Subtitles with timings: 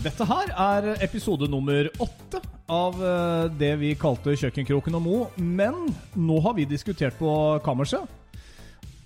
[0.00, 2.38] Dette her er episode nummer åtte
[2.72, 5.16] av eh, det vi kalte Kjøkkenkroken og Mo.
[5.36, 7.28] Men nå har vi diskutert på
[7.66, 8.08] kammerset.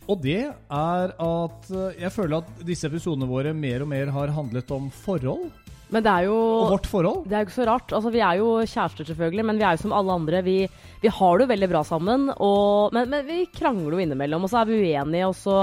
[0.07, 4.35] Og det er at eh, jeg føler at disse episodene våre mer og mer har
[4.37, 5.49] handlet om forhold.
[5.91, 7.27] Men det er jo Og vårt forhold.
[7.27, 7.97] det er jo ikke så rart.
[7.99, 10.45] Altså, vi er jo kjærester, selvfølgelig, men vi er jo som alle andre.
[10.47, 10.57] Vi,
[11.03, 14.47] vi har det jo veldig bra sammen, og, men, men vi krangler jo innimellom.
[14.47, 15.59] Og så er vi uenige, og så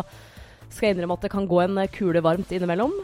[0.68, 3.00] skal jeg innrømme at det kan gå en kule varmt innimellom.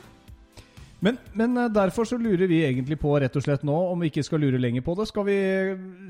[1.06, 4.10] Men, men eh, derfor så lurer vi egentlig på rett og slett nå, om vi
[4.10, 5.36] ikke skal lure lenger på det, skal vi,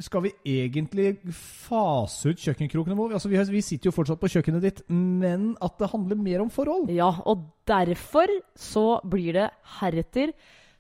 [0.06, 3.18] skal vi egentlig fase ut kjøkkenkrokene våre?
[3.20, 6.46] Altså, vi, har- vi sitter jo fortsatt på kjøkkenet ditt, men at det handler mer
[6.46, 6.88] om forhold.
[6.96, 10.32] Ja, og derfor så blir det heretter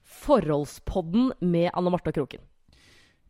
[0.08, 2.40] Forholdspodden med Anne Marte Kroken.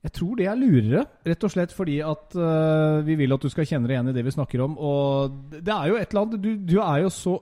[0.05, 3.49] Jeg tror det er lurere, rett og slett fordi at uh, vi vil at du
[3.51, 4.75] skal kjenne deg igjen i det vi snakker om.
[4.77, 7.33] Og det er jo et eller annet Du, du er jo så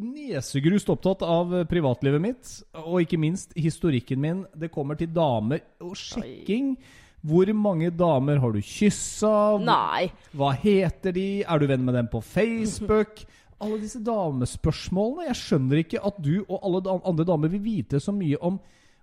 [0.00, 2.50] nesegrust opptatt av privatlivet mitt,
[2.82, 4.42] og ikke minst historikken min.
[4.56, 6.74] Det kommer til damer og sjekking.
[7.20, 9.58] Hvor mange damer har du kyssa?
[9.60, 10.08] Nei.
[10.32, 11.26] Hva heter de?
[11.44, 13.20] Er du venn med dem på Facebook?
[13.60, 15.28] Alle disse damespørsmålene.
[15.28, 18.56] Jeg skjønner ikke at du og alle andre damer vil vite så mye om,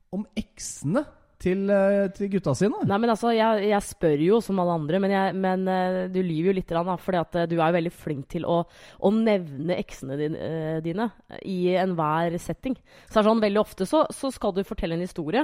[0.10, 1.04] om eksene
[1.42, 2.82] til, eh, til gutta sine.
[2.88, 6.20] Nei, men altså, jeg, jeg spør jo som alle andre, men, jeg, men eh, du
[6.22, 10.18] lyver jo litt, at eh, du er jo veldig flink til å, å nevne eksene
[10.20, 11.10] din, eh, dine
[11.46, 12.78] i enhver setting.
[13.10, 15.44] Så sånn, Veldig ofte så, så skal du fortelle en historie,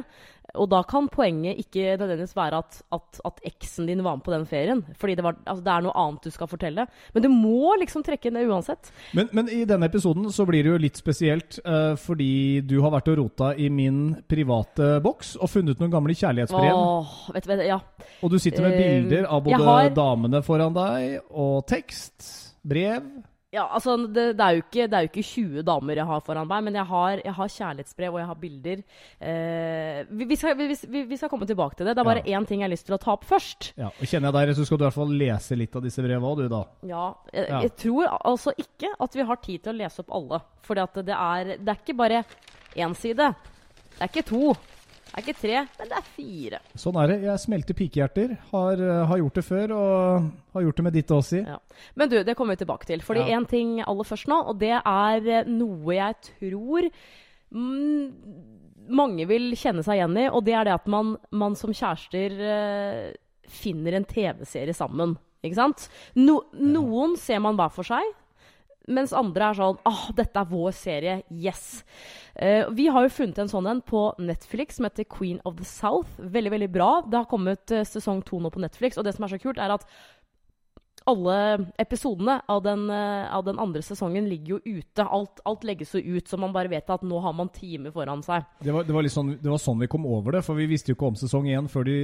[0.59, 4.33] og da kan poenget ikke nødvendigvis være at, at, at eksen din var med på
[4.33, 6.87] den ferien, fordi det, var, altså, det er noe annet du skal fortelle.
[7.13, 8.91] Men du må liksom trekke inn det uansett.
[9.17, 12.93] Men, men i denne episoden så blir det jo litt spesielt, uh, fordi du har
[12.93, 16.71] vært og rota i min private boks og funnet noen gamle kjærlighetsbrev.
[16.79, 17.77] Åh, vet du ja.
[18.23, 22.31] Og du sitter med Eh, bilder av både har- damene foran deg, og tekst,
[22.65, 23.03] brev.
[23.53, 26.47] Ja, altså, det, det, er ikke, det er jo ikke 20 damer jeg har foran
[26.49, 28.79] meg, men jeg har, jeg har kjærlighetsbrev og jeg har bilder.
[29.21, 31.93] Eh, vi, vi, skal, vi, vi, vi skal komme tilbake til det.
[31.93, 32.39] Det er bare Ja.
[32.39, 33.73] én ting jeg har lyst til å ta opp først.
[33.77, 35.85] Ja, og Kjenner jeg deg rett, så skal du i hvert fall lese litt av
[35.85, 36.63] disse brevene òg, du, da.
[36.89, 37.61] Ja, jeg, Ja.
[37.61, 40.41] jeg tror altså ikke at vi har tid til å lese opp alle.
[40.63, 42.23] For det det er ikke bare
[42.75, 43.35] én side.
[43.93, 44.55] Det er ikke to.
[45.13, 46.59] Det er ikke tre, men det er fire.
[46.81, 47.17] Sånn er det.
[47.27, 48.31] Jeg smelter pikehjerter.
[48.49, 51.43] Har, eh, har gjort det før, og har gjort det med ditt også.
[51.45, 51.57] Ja.
[51.95, 52.99] Men du, det kommer vi tilbake til.
[53.05, 53.39] Fordi Ja.
[53.45, 56.89] ting aller først nå, og det er eh, noe jeg tror
[57.53, 62.33] mange vil kjenne seg igjen i, og det er det at man, man som kjærester
[62.41, 63.13] eh,
[63.47, 65.15] finner en TV-serie sammen.
[65.43, 65.87] Ikke sant?
[66.15, 68.03] No, noen ser man hver for seg.
[68.91, 71.19] Mens andre er sånn ah, dette er vår serie.
[71.31, 71.83] Yes.
[72.35, 75.67] Uh, vi har jo funnet en sånn en på Netflix som heter Queen of the
[75.67, 76.17] South.
[76.19, 76.89] Veldig, veldig bra.
[77.07, 78.99] Det har kommet uh, sesong to nå på Netflix.
[78.99, 79.87] Og det som er så kult, er at
[81.07, 81.37] alle
[81.79, 85.07] episodene av den, uh, av den andre sesongen ligger jo ute.
[85.07, 88.23] Alt, alt legges jo ut, så man bare vet at nå har man timer foran
[88.25, 88.43] seg.
[88.63, 90.91] Det var, det, var sånn, det var sånn vi kom over det, for vi visste
[90.91, 91.97] jo ikke om sesong én før de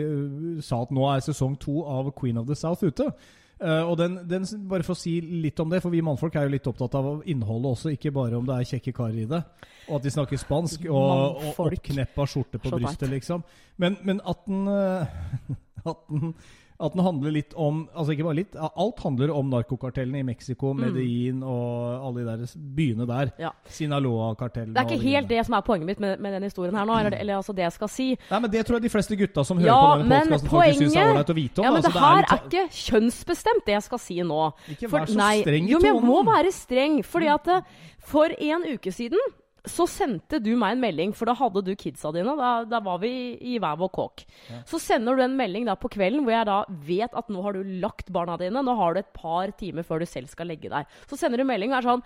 [0.64, 3.12] sa at nå er sesong to av Queen of the South ute.
[3.60, 6.48] Eh, og den, den, Bare for å si litt om det, for vi mannfolk er
[6.48, 9.42] jo litt opptatt av innholdet også, ikke bare om det er kjekke karer i det,
[9.90, 13.44] og at de snakker spansk, og, og oppkneppa skjorte på brystet, liksom.
[13.82, 15.12] Men, men at den eh,
[15.92, 16.34] at den
[16.80, 20.72] at den handler litt om Altså ikke bare litt, alt handler om narkokartellene i Mexico,
[20.74, 23.34] Medellin og alle de der byene der.
[23.36, 23.42] Mm.
[23.44, 23.50] Ja.
[23.68, 24.74] Sinaloa-kartellene.
[24.78, 26.96] Det er ikke helt det som er poenget mitt med, med den historien her nå.
[27.00, 28.08] Eller, det- eller altså det jeg skal si.
[28.32, 30.80] Nei, men Det tror jeg de fleste gutta som hører Ja, på denne podkasten, faktisk
[30.86, 31.66] syns er ålreit å vite om.
[31.66, 34.40] Ja, men altså, det her jo er ikke kjønnsbestemt, det jeg skal si nå.
[34.76, 35.76] Ikke vær så nei, streng i tonen.
[35.76, 36.98] Jo, men jeg må være streng.
[37.04, 37.62] Fordi at eh,
[38.00, 39.20] for en uke siden
[39.70, 42.34] så sendte du meg en melding, for da hadde du kidsa dine.
[42.40, 43.12] Da, da var vi
[43.54, 44.26] i hver vår kåk.
[44.70, 47.58] Så sender du en melding da på kvelden hvor jeg da vet at nå har
[47.58, 48.64] du lagt barna dine.
[48.66, 51.00] Nå har du et par timer før du selv skal legge deg.
[51.10, 52.06] Så sender du melding og er sånn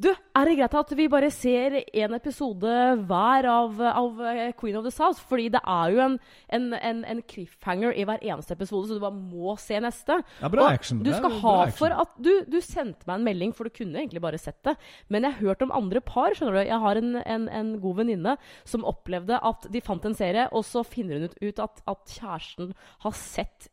[0.00, 2.76] du, er det greit at vi bare ser en episode
[3.08, 5.20] hver av, av eh, Queen of the South?
[5.28, 6.16] Fordi det er jo en,
[6.56, 10.16] en, en, en cliffhanger i hver eneste episode, så du bare må se neste.
[10.40, 11.02] Ja, bra Og action.
[11.04, 11.76] Du skal ha action.
[11.82, 14.76] for at du, du sendte meg en melding, for du kunne egentlig bare sett det.
[15.12, 16.34] Men jeg har hørt om andre par.
[16.38, 16.62] skjønner du?
[16.70, 20.66] Jeg har en, en, en god venninne som opplevde at de fant en serie, og
[20.66, 22.72] så finner hun ut at, at kjæresten
[23.04, 23.68] har sett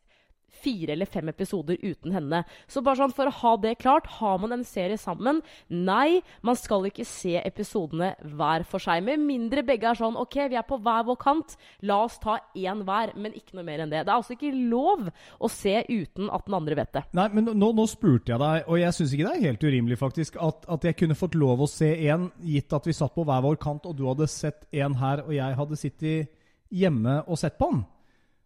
[0.60, 2.42] fire eller fem episoder uten henne.
[2.70, 5.40] Så bare sånn for å ha det klart, har man en serie sammen
[5.70, 9.02] Nei, man skal ikke se episodene hver for seg.
[9.06, 11.56] Med mindre begge er sånn OK, vi er på hver vår kant.
[11.86, 14.04] La oss ta én hver, men ikke noe mer enn det.
[14.04, 17.04] Det er altså ikke lov å se uten at den andre vet det.
[17.16, 20.00] Nei, men nå, nå spurte jeg deg, og jeg syns ikke det er helt urimelig,
[20.00, 23.24] faktisk, at, at jeg kunne fått lov å se en, gitt at vi satt på
[23.28, 26.36] hver vår kant, og du hadde sett en her, og jeg hadde sittet
[26.70, 27.82] hjemme og sett på den.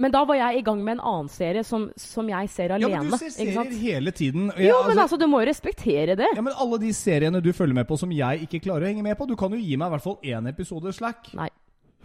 [0.02, 2.90] Men da var jeg i gang med en annen serie som, som jeg ser alene.
[2.90, 4.48] Ja, men du ser serier hele tiden.
[4.56, 6.26] jeg- Jo, men altså, du må jo respektere det.
[6.34, 9.02] Ja, men Alle de seriene du følger med på som jeg ikke klarer å henge
[9.06, 11.30] med på, du kan jo gi meg i hvert fall én episode slack.
[11.34, 11.48] Nei.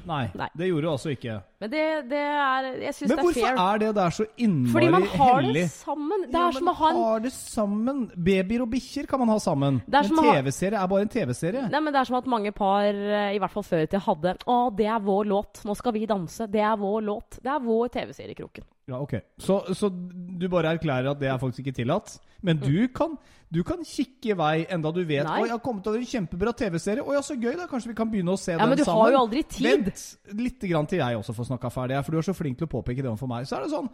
[0.07, 0.47] Nei, Nei.
[0.57, 1.33] det gjorde det altså ikke.
[1.59, 3.59] Men det, det er Jeg syns Men det er hvorfor fair.
[3.73, 5.53] er det der så innmari Fordi man har hellig?
[5.53, 6.21] det sammen.
[6.25, 8.11] Det Ja, er som men å ha en har det sammen.
[8.15, 9.81] Babyer og bikkjer kan man ha sammen.
[9.87, 11.69] En er Men ha- TV-serie er bare en TV-serie.
[11.69, 13.99] Nei, men Det er som at mange par, eh, i hvert fall før i tida,
[13.99, 15.61] hadde Å, det er vår låt.
[15.65, 16.47] Nå skal vi danse.
[16.49, 17.39] Det er vår låt.
[17.43, 18.63] Det er vår TV-serie, Kroken.
[18.89, 19.13] Ja, ok.
[19.37, 22.15] Så, så du bare erklærer at det er faktisk ikke tillatt?
[22.41, 23.17] Men du kan,
[23.51, 25.29] du kan kikke i vei enda du vet Mm.
[25.29, 25.41] Nei.
[25.43, 27.03] Oi, jeg har kommet over en kjempebra TV-serie.
[27.03, 27.67] Å ja, så gøy, da.
[27.69, 29.01] Kanskje vi kan begynne å se Ja, den men du sammen?
[29.03, 29.67] har jo aldri tid.
[29.67, 30.05] Vent
[30.39, 32.73] litt grann til jeg også får snakka ferdig, for du er så flink til å
[32.77, 33.45] påpeke det overfor meg.
[33.49, 33.89] Så er det sånn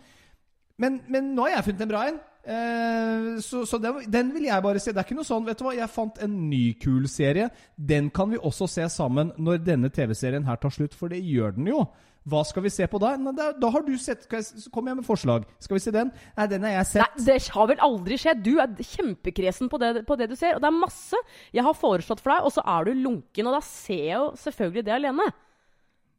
[0.77, 2.17] Men, men nå har jeg funnet en bra en.
[2.45, 4.91] Eh, så så den, den vil jeg bare se.
[4.91, 7.49] Det er ikke noe sånn Vet du hva, jeg fant en ny kul serie.
[7.75, 11.55] Den kan vi også se sammen når denne TV-serien her tar slutt, for det gjør
[11.57, 11.79] den jo.
[12.25, 13.11] Hva skal vi se på da?
[13.37, 15.43] Da, da har du sett jeg, kommer jeg med forslag.
[15.61, 16.09] Skal vi se den?
[16.37, 17.19] Nei, den har jeg sett.
[17.19, 18.41] Nei, det har vel aldri skjedd.
[18.45, 20.57] Du er kjempekresen på det, på det du ser.
[20.57, 21.19] Og det er masse
[21.53, 23.45] jeg har foreslått for deg, og så er du lunken.
[23.45, 25.29] Og da ser jeg jo selvfølgelig det alene.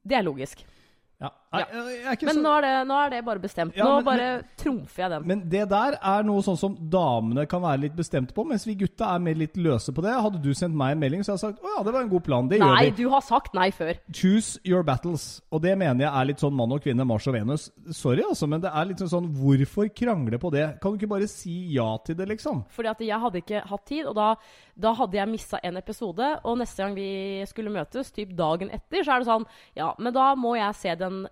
[0.07, 0.63] Det er logisk.
[1.23, 1.33] Ja.
[1.57, 2.11] Nei, Ja.
[2.13, 3.77] jeg Men så nå er det, nå er det bare bestemt.
[3.77, 5.27] Ja, Nå men- bare trumfer jeg den.
[5.27, 8.75] Men det der er noe sånn som damene kan være litt bestemte på, mens vi
[8.75, 10.13] gutta er mer litt løse på det.
[10.13, 12.09] Hadde du sendt meg en melding, så hadde jeg sagt å ja, det var en
[12.09, 12.49] god plan.
[12.49, 13.03] Det Nei, gjør vi.
[13.03, 13.95] du har sagt nei før.
[14.13, 15.41] Choose your battles.
[15.53, 17.71] Og det mener jeg er litt sånn mann og kvinne, Mars og Venus.
[17.91, 20.81] Sorry, altså, men det er litt sånn hvorfor krangle på det?
[20.81, 22.65] Kan du ikke bare si ja til det, liksom?
[22.71, 24.35] Fordi at jeg hadde ikke hatt tid, og da,
[24.79, 26.41] da hadde jeg missa en episode.
[26.45, 30.13] Og neste gang vi skulle møtes, typ dagen etter, så er det sånn Ja, men
[30.13, 31.27] da må jeg se den,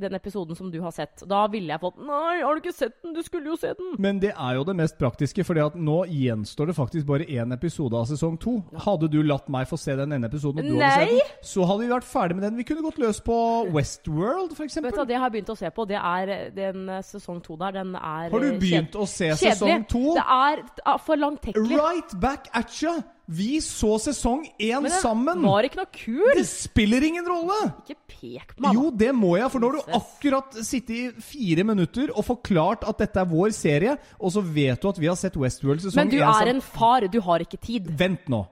[0.00, 1.22] den episoden som du har sett.
[1.28, 3.14] Da ville jeg fått Nei, har du ikke sett den?
[3.16, 3.94] Du skulle jo se den!
[4.02, 7.96] Men det er jo det mest praktiske, at nå gjenstår det faktisk bare én episode
[7.96, 8.56] av sesong to.
[8.86, 11.20] Hadde du latt meg få se den ene episoden, og du hadde Nei.
[11.20, 12.58] sett den, så hadde vi vært ferdig med den.
[12.60, 13.36] Vi kunne gått løs på
[13.74, 16.34] Westworld, for Vet du hva, det Det jeg har begynt å se på, det er
[16.56, 17.76] den eh, sesong to der.
[17.80, 19.02] Den er Har du eh, begynt kjedelig.
[19.02, 20.04] å se sesong to?
[20.16, 20.64] Det er
[21.04, 21.80] for langtekkelig.
[21.80, 23.00] Right back at ya!
[23.30, 25.42] Vi så sesong én det sammen!
[25.46, 26.30] var ikke noe kul!
[26.34, 27.58] Det spiller ingen rolle!
[27.84, 28.74] Ikke pek på meg.
[28.74, 32.82] Jo, det må jeg, for nå har du akkurat sittet i fire minutter og forklart
[32.90, 36.00] at dette er vår serie, og så vet du at vi har sett Westworld sesong
[36.02, 36.56] Men du er sammen.
[36.56, 37.06] en far.
[37.06, 37.86] Du har ikke tid.
[38.00, 38.42] Vent nå.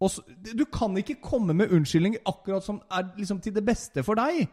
[0.00, 0.22] Og så,
[0.56, 4.46] du kan ikke komme med unnskyldninger akkurat som er liksom til det beste for deg.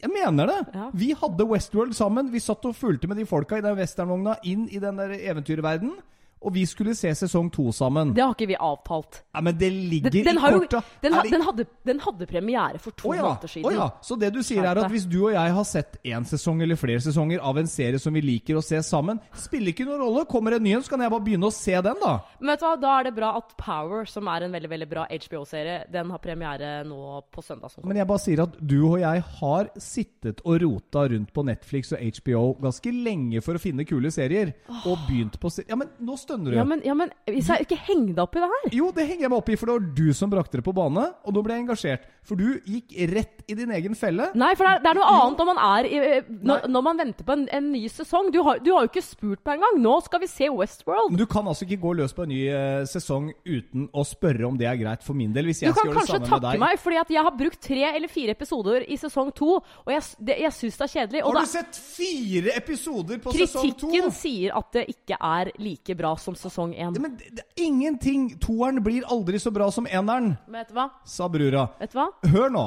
[0.00, 0.60] Jeg mener det.
[0.74, 0.86] Ja.
[0.96, 2.30] Vi hadde Westworld sammen.
[2.32, 5.98] Vi satt og fulgte med de folka i den westernvogna inn i den der eventyrverdenen.
[6.40, 8.14] Og vi skulle se sesong to sammen.
[8.16, 9.20] Det har ikke vi avtalt.
[9.34, 10.82] Ja, Men det ligger Den, den, i korta.
[11.02, 13.22] den, ha, den, hadde, den hadde premiere for to oh, ja.
[13.22, 13.66] måneder siden.
[13.68, 13.90] Oh, ja.
[14.02, 16.80] Så det du sier er at hvis du og jeg har sett én sesong eller
[16.80, 20.24] flere sesonger av en serie som vi liker å se sammen, spiller ikke noen rolle.
[20.30, 22.14] Kommer en ny en, så kan jeg bare begynne å se den, da.
[22.40, 24.90] Men vet du hva, da er det bra at Power, som er en veldig veldig
[24.90, 27.76] bra HBO-serie, den har premiere nå på søndag.
[27.84, 31.92] Men jeg bare sier at du og jeg har sittet og rota rundt på Netflix
[31.92, 34.54] og HBO ganske lenge for å finne kule serier.
[34.80, 36.52] Og begynt på Ja, men nå stønner du.
[36.54, 39.32] Ja, men, ja, men ikke heng deg opp i det her Jo, det henger jeg
[39.32, 41.06] meg opp i, for det var du som brakte det på bane.
[41.26, 42.08] Og nå ble jeg engasjert.
[42.26, 44.28] For du gikk rett i din egen felle.
[44.38, 46.84] Nei, for det er, det er noe annet når man, er i, eh, når, når
[46.86, 48.30] man venter på en, en ny sesong.
[48.34, 49.80] Du har, du har jo ikke spurt meg engang.
[49.82, 51.14] Nå skal vi se Westworld.
[51.14, 54.46] Men du kan altså ikke gå løs på en ny eh, sesong uten å spørre
[54.46, 55.50] om det er greit for min del.
[55.50, 56.30] Hvis jeg skal gjøre det samme med deg.
[56.30, 59.00] Du kan kanskje takke meg, fordi at jeg har brukt tre eller fire episoder i
[59.00, 61.24] sesong to, og jeg, det, jeg syns det er kjedelig.
[61.26, 63.90] Har da, du sett fire episoder på sesong to?
[63.90, 66.94] kritikken sier at det ikke er like bra som sesong én.
[67.00, 68.30] Men det, det ingenting.
[68.40, 70.88] Toeren blir aldri så bra som eneren, Men vet du hva?
[71.04, 71.68] sa brura.
[71.80, 72.08] Vet du hva?
[72.32, 72.64] Hør nå.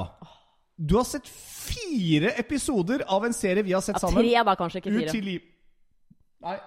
[0.78, 4.24] Du har sett fire episoder av en serie vi har sett Ja, sammen.
[4.24, 4.82] tre, da, kanskje.
[4.82, 5.12] Ikke Ut fire.
[5.12, 5.42] til liv.
[6.44, 6.58] Nei.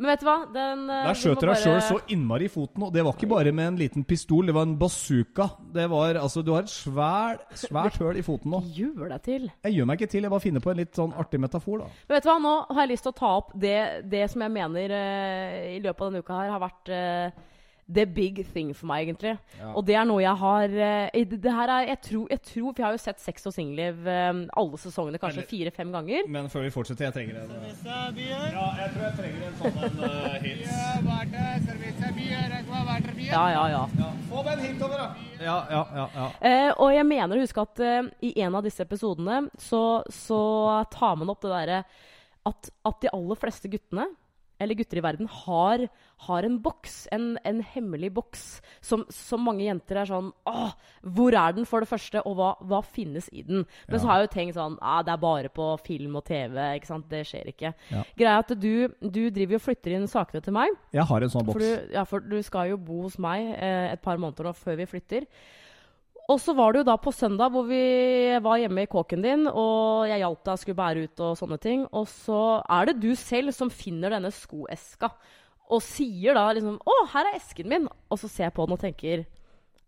[0.00, 0.36] Men vet du hva?
[0.48, 3.28] Den, eh, Der skjøt dere sjøl bare- så innmari i foten, og det var ikke
[3.28, 5.50] bare med en liten pistol, det var en bazooka.
[5.74, 8.62] Det var, altså, Du har et svær, svært høl i foten nå.
[8.72, 9.50] Gjør deg til.
[9.62, 11.84] Jeg gjør meg ikke til, jeg bare finner på en litt sånn artig metafor, da.
[12.08, 14.40] Men vet du hva, nå har jeg lyst til å ta opp det, det som
[14.40, 17.30] jeg mener uh, i løpet av denne uka her har vært eh,
[17.94, 19.34] the big thing for meg, egentlig.
[19.58, 19.72] Ja.
[19.74, 22.68] Og det er noe jeg har eh, det, det her er, jeg, tror, jeg tror,
[22.70, 26.28] for jeg har jo sett Sex og singelliv eh, alle sesongene kanskje fire-fem ganger.
[26.30, 27.50] Men før vi fortsetter, jeg trenger en
[28.16, 28.46] beer.
[28.54, 30.62] Ja, jeg tror jeg trenger en sånn en uh, hits.
[30.66, 33.32] Yeah, water, cerveza, beer, aqua, water, beer.
[33.32, 33.82] Ja, ja, ja.
[34.00, 35.28] Ja, få den hit over, da!
[35.40, 36.06] Ja, ja, ja.
[36.14, 36.30] ja.
[36.50, 39.82] Eh, og jeg mener å huske at eh, i en av disse episodene så,
[40.12, 40.40] så
[40.92, 41.84] tar man opp det derre
[42.48, 44.06] at, at de aller fleste guttene,
[44.60, 45.86] eller gutter i verden, har,
[46.26, 47.08] har en boks.
[47.16, 48.42] En, en hemmelig boks
[48.84, 50.74] som, som mange jenter er sånn Åh,
[51.16, 53.64] hvor er den, for det første, og hva, hva finnes i den?
[53.88, 54.02] Men Ja.
[54.02, 56.58] så har jeg jo tenkt sånn ah, Det er bare på film og TV.
[56.76, 57.08] ikke sant?
[57.10, 57.72] Det skjer ikke.
[57.90, 58.02] Ja.
[58.18, 60.76] Greia er at du, du driver og flytter inn sakene til meg.
[60.92, 61.64] Jeg har en sånn For boks.
[61.88, 64.76] du, ja, for du skal jo bo hos meg eh, et par måneder nå før
[64.82, 65.26] vi flytter.
[66.30, 67.80] Og så var det jo da på søndag hvor vi
[68.42, 71.82] var hjemme i kåken din, og jeg hjalp deg skulle bære ut og sånne ting.
[71.90, 75.10] Og så er det du selv som finner denne skoeska,
[75.70, 77.90] og sier da liksom 'Å, her er esken min'.
[78.10, 79.26] Og så ser jeg på den og tenker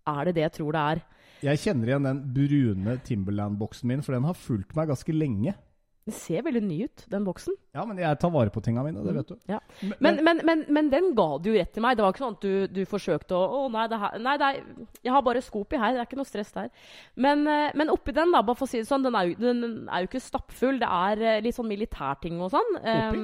[0.06, 1.02] 'Er det det jeg tror det er?'
[1.42, 5.54] Jeg kjenner igjen den brune Timberland-boksen min, for den har fulgt meg ganske lenge.
[6.02, 7.54] Den ser veldig ny ut, den boksen.
[7.76, 9.36] Ja, men jeg tar vare på tinga mine, det vet du.
[9.50, 9.60] Ja.
[10.02, 11.94] Men, Men, men, men, den ga du jo rett til meg.
[11.94, 14.48] Det var ikke sånn at du, du forsøkte å Å, nei, det her, nei det
[14.48, 14.58] er,
[15.06, 15.94] jeg har bare sko oppi her.
[15.94, 16.72] Det er ikke noe stress der.
[17.14, 19.62] Men, eh, men oppi den, da, bare for å si det sånn, den er den
[19.86, 20.80] er jo ikke stappfull.
[20.82, 22.80] Det er eh, litt sånn militærting og sånn.
[22.82, 23.22] Oppi?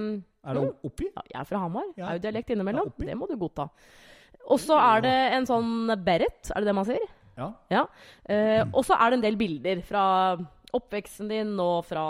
[0.49, 1.09] Er det oppi?
[1.11, 1.91] ja, jeg er fra Hamar.
[1.99, 2.13] Ja.
[2.13, 2.93] Er jo dialekt innimellom.
[2.95, 3.67] Ja, det må du godta.
[4.49, 7.11] Og så er det en sånn beret, er det det man sier?
[7.39, 7.51] Ja.
[7.73, 7.83] Ja.
[8.23, 10.05] Eh, og så er det en del bilder fra
[10.77, 12.07] oppveksten din og fra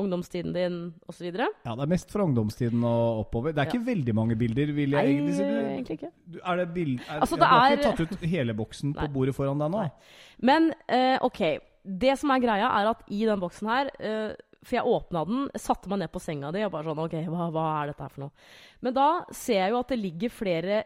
[0.00, 0.78] ungdomstiden din
[1.10, 1.28] osv.
[1.30, 3.54] ja, det er mest fra ungdomstiden og oppover.
[3.54, 5.46] Det er ikke veldig mange bilder, vil Nei, jeg egentlig si.
[5.46, 6.12] Du, egentlig ikke.
[6.26, 6.94] du, er det bild...
[7.06, 9.72] Er, Altså, ja, det du har ikke tatt ut hele boksen på bordet foran deg
[9.72, 9.82] nå?
[9.82, 10.14] Nei.
[10.50, 11.42] Men uh, OK.
[11.80, 15.46] Det som er greia, er at i den boksen her uh, For jeg åpna den,
[15.56, 18.12] satte meg ned på senga di og bare sånn OK, hva, hva er dette her
[18.12, 18.50] for noe?
[18.84, 20.82] Men da ser jeg jo at det ligger flere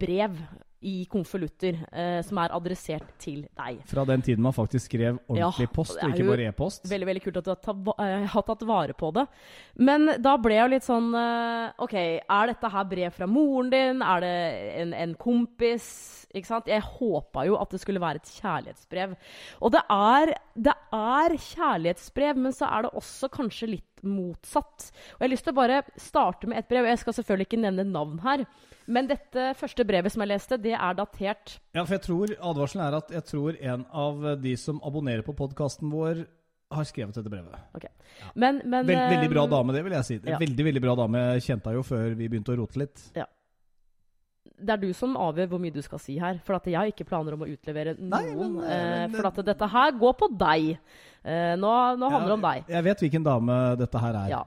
[0.00, 0.40] brev
[0.84, 3.78] i konvolutter eh, som er adressert til deg.
[3.88, 6.84] Fra den tiden man faktisk skrev ordentlig Ja, post, og ikke bare e-post.
[6.90, 9.24] Veldig veldig kult at du har, eh, har tatt vare på det.
[9.80, 13.72] Men da ble jeg jo litt sånn eh, OK, er dette her brev fra moren
[13.72, 14.04] din?
[14.04, 14.36] Er det
[14.84, 15.88] en, en kompis?
[16.36, 16.68] Ikke sant?
[16.68, 19.16] Jeg håpa jo at det skulle være et kjærlighetsbrev.
[19.64, 20.34] Og det er,
[20.68, 24.90] det er kjærlighetsbrev, men så er det også kanskje litt motsatt.
[25.16, 26.88] Og jeg har lyst til å bare starte med et brev.
[26.92, 28.44] Jeg skal selvfølgelig ikke nevne navn her.
[28.86, 32.84] Men dette første brevet som jeg leste, det er datert Ja, for jeg tror, Advarselen
[32.86, 36.24] er at jeg tror en av de som abonnerer på podkasten vår,
[36.74, 37.54] har skrevet dette brevet.
[38.34, 40.16] Men, men Vel, veldig bra eh, dame, det vil jeg si.
[40.26, 40.38] ja.
[40.42, 41.20] Veldig veldig bra dame.
[41.36, 43.04] Jeg kjente henne jo før vi begynte å rote litt.
[43.14, 43.26] Ja.
[44.56, 46.40] det er du som avgjør hvor mye du skal si her.
[46.46, 48.10] For at jeg har ikke planer om å utlevere noen.
[48.10, 50.72] Nei, men, eh, eh, for at dette her går på deg.
[51.22, 52.70] Eh, nå, nå handler det om deg.
[52.74, 54.28] Jeg vet hvilken dame dette her er.
[54.34, 54.42] Ja.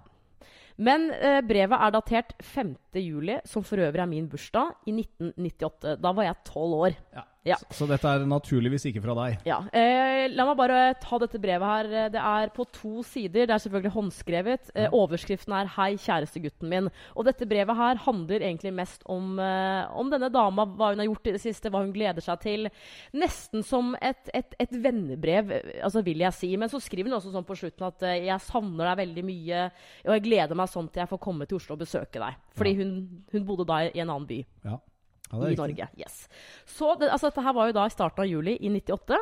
[0.80, 2.72] Men eh, brevet er datert 5.
[3.04, 5.98] juli, som for øvrig er min bursdag, i 1998.
[6.00, 6.96] Da var jeg tolv år.
[7.16, 7.26] Ja.
[7.48, 7.56] Ja.
[7.72, 9.46] Så, dette er naturligvis ikke fra deg.
[9.48, 9.62] Ja.
[9.72, 12.10] Eh, la meg bare ta dette brevet her.
[12.12, 13.48] Det er på to sider.
[13.48, 14.72] Det er selvfølgelig håndskrevet.
[14.76, 16.90] Eh, overskriften er 'Hei, kjæreste gutten min'.
[17.16, 21.08] Og dette brevet her handler egentlig mest om, eh, om denne dama, hva hun har
[21.08, 22.70] gjort i det siste, hva hun gleder seg til.
[23.14, 26.56] Nesten som et, et, et vennebrev, eh, altså vil jeg si.
[26.58, 29.72] Men så skriver hun også sånn på slutten at eh, 'jeg savner deg veldig mye',
[30.06, 32.36] og 'jeg gleder meg sånn til jeg får komme til Oslo og besøke deg'.
[32.56, 32.84] Fordi Ja.
[32.84, 34.78] hun, hun bodde da i en annen by Ja.
[35.32, 35.56] Ja, i.
[35.60, 35.88] Norge.
[35.98, 36.28] Yes.
[36.66, 39.18] Så det, altså, dette her var jo da i starten av juli i 98.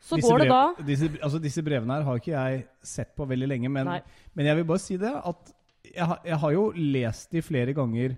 [0.00, 3.16] Så Disse går det brev- da disse, altså disse brevene her har ikke jeg sett
[3.18, 3.88] på veldig lenge, men,
[4.34, 5.52] men jeg vil bare si det at
[5.94, 8.14] jeg, har- jeg har jo lest de flere ganger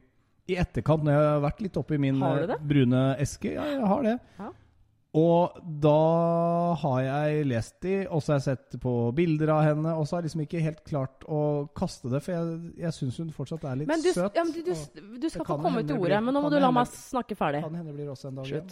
[0.51, 3.53] i etterkant når jeg har vært litt oppi min eh, brune eske.
[3.55, 4.17] Ja, jeg har det.
[4.41, 4.51] Ja.
[5.19, 9.95] Og da har jeg lest de, og så har jeg sett på bilder av henne,
[9.99, 11.41] og så har jeg liksom ikke helt klart å
[11.75, 14.39] kaste det, for jeg, jeg syns hun fortsatt er litt Men du, søt.
[14.39, 16.61] ja, men du, du, du skal få komme til ordet, blir- men nå må du
[16.63, 17.65] la meg snakke ferdig.
[17.67, 18.71] kan hende blir også en dag igjen.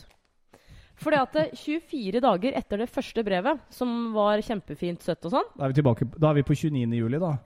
[0.98, 5.66] Fordi at 24 dager etter det første brevet, som var kjempefint søtt og sånn Da
[5.68, 6.96] er vi tilbake Da er vi på 29.
[6.98, 7.36] juli, da.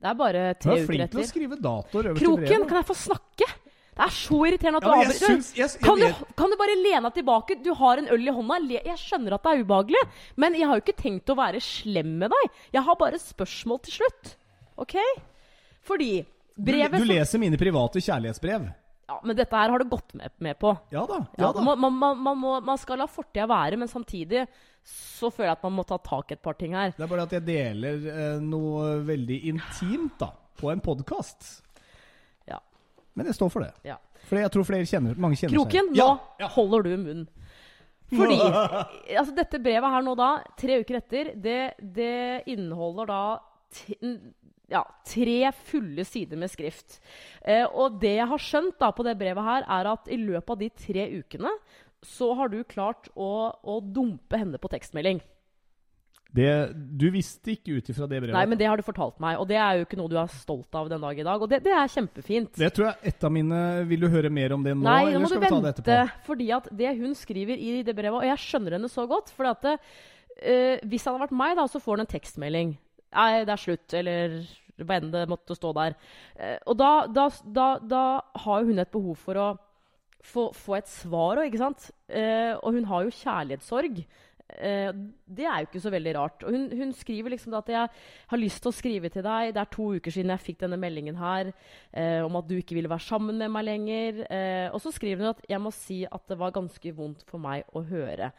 [0.00, 2.96] Det er bare Du tre er flink til å skrive datoer Kroken, kan jeg få
[2.96, 3.48] snakke?
[3.90, 5.78] Det er så irriterende at du ja, avbryter.
[5.82, 7.56] Kan du, kan du bare lene deg tilbake?
[7.64, 8.58] Du har en øl i hånda.
[8.76, 10.02] Jeg skjønner at det er ubehagelig,
[10.40, 12.60] men jeg har jo ikke tenkt å være slem med deg.
[12.78, 14.36] Jeg har bare spørsmål til slutt.
[14.80, 14.96] OK?
[15.86, 16.12] Fordi
[16.56, 18.70] brevet du du leser mine private kjærlighetsbrev.
[19.10, 20.70] Ja, Men dette her har du gått med, med på.
[20.94, 21.24] Ja da.
[21.36, 21.62] Ja, da.
[21.66, 24.44] man, man, man, man, må, man skal la fortida være, men samtidig
[24.86, 26.94] så føler jeg at man må ta tak i et par ting her.
[26.96, 30.30] Det er bare at jeg deler eh, noe veldig intimt da,
[30.60, 31.50] på en podkast.
[33.20, 33.70] Men jeg står for det.
[33.86, 33.98] Ja.
[34.26, 36.10] For jeg tror flere kjenner, mange kjenner Kroken, seg nå Ja,
[36.42, 36.50] ja.
[36.56, 37.24] holder du munn.
[38.10, 38.38] Fordi
[39.20, 42.14] altså dette brevet her nå da, tre uker etter, det, det
[42.50, 43.22] inneholder da
[43.70, 44.00] t
[44.70, 47.00] ja, tre fulle sider med skrift.
[47.42, 50.52] Eh, og det jeg har skjønt da på det brevet her, er at i løpet
[50.54, 51.50] av de tre ukene
[52.06, 55.18] så har du klart å, å dumpe henne på tekstmelding.
[56.30, 58.36] Det, du visste ikke ut ifra det brevet.
[58.36, 60.28] Nei, men det har du fortalt meg, og det er jo ikke noe du er
[60.30, 61.42] stolt av den dag i dag.
[61.42, 62.52] Og det, det er kjempefint.
[62.60, 63.58] Det tror jeg et av mine
[63.90, 65.82] Vil du høre mer om det nå, Nei, eller må skal vi ta det vente.
[65.82, 66.24] etterpå?
[66.28, 69.32] Fordi at det hun skriver i det brevet Og jeg skjønner henne så godt.
[69.34, 69.74] Fordi at det,
[70.38, 72.76] eh, Hvis det hadde vært meg, da, så får hun en tekstmelding.
[73.10, 73.98] Nei, det er slutt.
[73.98, 74.38] Eller
[74.80, 75.98] hva enn det måtte stå der.
[76.38, 78.04] Eh, og da, da, da, da
[78.46, 79.48] har hun et behov for å
[80.22, 81.90] få, få et svar òg, ikke sant?
[82.08, 84.04] Eh, og hun har jo kjærlighetssorg.
[84.58, 84.90] Eh,
[85.30, 86.44] det er jo ikke så veldig rart.
[86.44, 87.88] Og hun, hun skriver liksom at jeg
[88.32, 89.52] har lyst til å skrive til deg.
[89.54, 92.78] Det er to uker siden jeg fikk denne meldingen her eh, om at du ikke
[92.78, 94.24] ville være sammen med meg lenger.
[94.26, 97.42] Eh, og så skriver hun at jeg må si at det var ganske vondt for
[97.42, 98.32] meg å høre.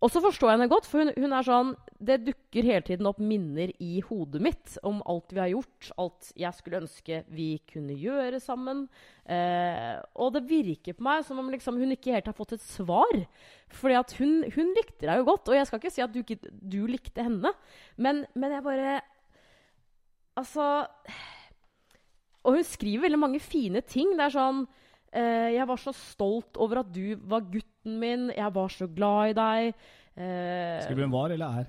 [0.00, 3.08] Og så forstår jeg henne godt, for hun, hun er sånn Det dukker hele tiden
[3.08, 7.50] opp minner i hodet mitt om alt vi har gjort, alt jeg skulle ønske vi
[7.68, 8.86] kunne gjøre sammen.
[9.28, 12.64] Eh, og det virker på meg som om liksom, hun ikke helt har fått et
[12.64, 13.12] svar.
[13.76, 16.40] Fordi hun, hun likte deg jo godt, og jeg skal ikke si at du, ikke,
[16.48, 17.52] du likte henne,
[18.00, 19.00] men, men jeg bare
[20.38, 20.62] Altså
[22.46, 24.14] Og hun skriver veldig mange fine ting.
[24.16, 24.62] Det er sånn
[25.12, 28.28] eh, Jeg var så stolt over at du var gutten min.
[28.36, 29.74] Jeg var så glad i deg.
[30.16, 31.68] Eh, Skulle hun var eller er?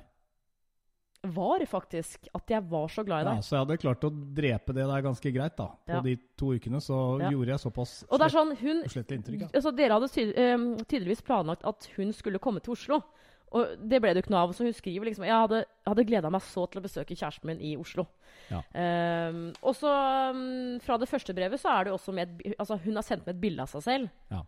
[1.22, 3.44] var faktisk at jeg var så glad i Ja, deg.
[3.46, 5.68] så jeg hadde klart å drepe det der ganske greit, da.
[5.86, 6.02] På Ja.
[6.02, 7.30] de to ukene så Ja.
[7.30, 9.42] gjorde jeg såpass Og det er sånn, hun inntrykk.
[9.42, 9.48] Ja.
[9.54, 10.58] altså Dere hadde ty eh,
[10.90, 13.04] tydeligvis planlagt at hun skulle komme til Oslo.
[13.52, 14.54] Og det ble det jo ikke noe av.
[14.56, 17.60] Så hun skriver liksom Jeg hadde, hadde gleda meg så til å besøke kjæresten min
[17.68, 18.06] i Oslo.
[18.52, 18.62] Ja.
[18.72, 19.92] Um, og så
[20.32, 23.06] um, Fra det første brevet så er det jo også med et, Altså Hun har
[23.08, 24.10] sendt med et bilde av seg selv.
[24.32, 24.42] Ja.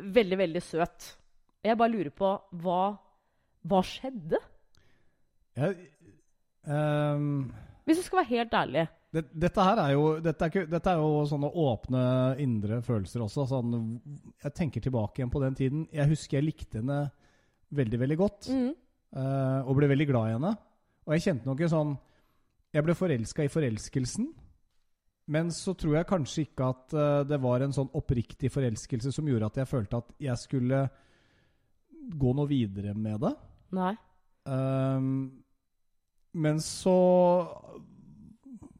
[0.00, 1.08] Veldig, veldig søt.
[1.64, 2.82] Jeg bare lurer på hva
[3.68, 4.40] Hva skjedde?
[5.56, 5.76] Jeg,
[6.68, 7.50] um,
[7.88, 8.86] Hvis du skal være helt ærlig.
[9.12, 12.04] det, dette her er jo dette er, dette er jo sånne åpne
[12.40, 13.48] indre følelser også.
[13.50, 13.72] Sånn,
[14.44, 15.88] jeg tenker tilbake igjen på den tiden.
[15.92, 17.00] Jeg husker jeg likte henne
[17.74, 18.50] veldig, veldig godt.
[18.52, 18.70] Mm.
[19.10, 20.52] Uh, og ble veldig glad i henne.
[21.06, 21.96] Og jeg kjente noe sånn
[22.70, 24.28] Jeg ble forelska i forelskelsen.
[25.30, 29.28] Men så tror jeg kanskje ikke at uh, det var en sånn oppriktig forelskelse som
[29.30, 30.84] gjorde at jeg følte at jeg skulle
[32.20, 33.34] gå noe videre med det.
[33.76, 33.92] Nei.
[34.48, 35.10] Um,
[36.40, 36.96] men så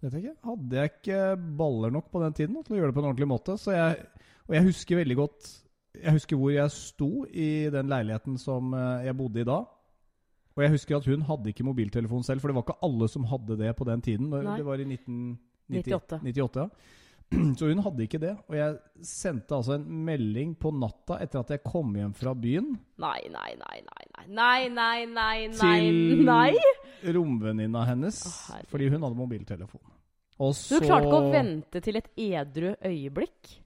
[0.00, 1.20] vet jeg ikke, hadde jeg ikke
[1.60, 3.56] baller nok på den tiden da, til å gjøre det på en ordentlig måte.
[3.60, 4.06] Så jeg,
[4.48, 5.50] og jeg husker veldig godt
[5.98, 9.58] jeg husker hvor jeg sto i den leiligheten som eh, jeg bodde i da.
[10.56, 13.26] Og jeg husker at hun hadde ikke mobiltelefon selv, for det var ikke alle som
[13.30, 14.30] hadde det på den tiden.
[14.32, 14.56] Nei.
[14.58, 16.20] Det var i 1998.
[16.26, 16.96] 98, ja.
[17.58, 18.32] Så hun hadde ikke det.
[18.50, 22.72] Og jeg sendte altså en melding på natta etter at jeg kom hjem fra byen.
[23.02, 27.14] Nei, nei, nei, nei, nei, nei, nei, nei, Til nei.
[27.14, 28.20] romvenninna hennes.
[28.26, 29.82] Å, fordi hun hadde mobiltelefon.
[30.40, 33.56] Og så Du klarte ikke å vente til et edru øyeblikk?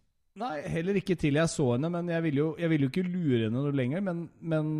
[0.40, 3.06] Nei, heller ikke til jeg så henne, men jeg ville jo, jeg ville jo ikke
[3.06, 4.02] lure henne noe lenger.
[4.02, 4.72] Men, men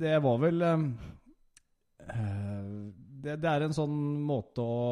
[0.00, 0.88] det var vel eh,
[3.24, 3.94] det, det er en sånn
[4.26, 4.82] måte å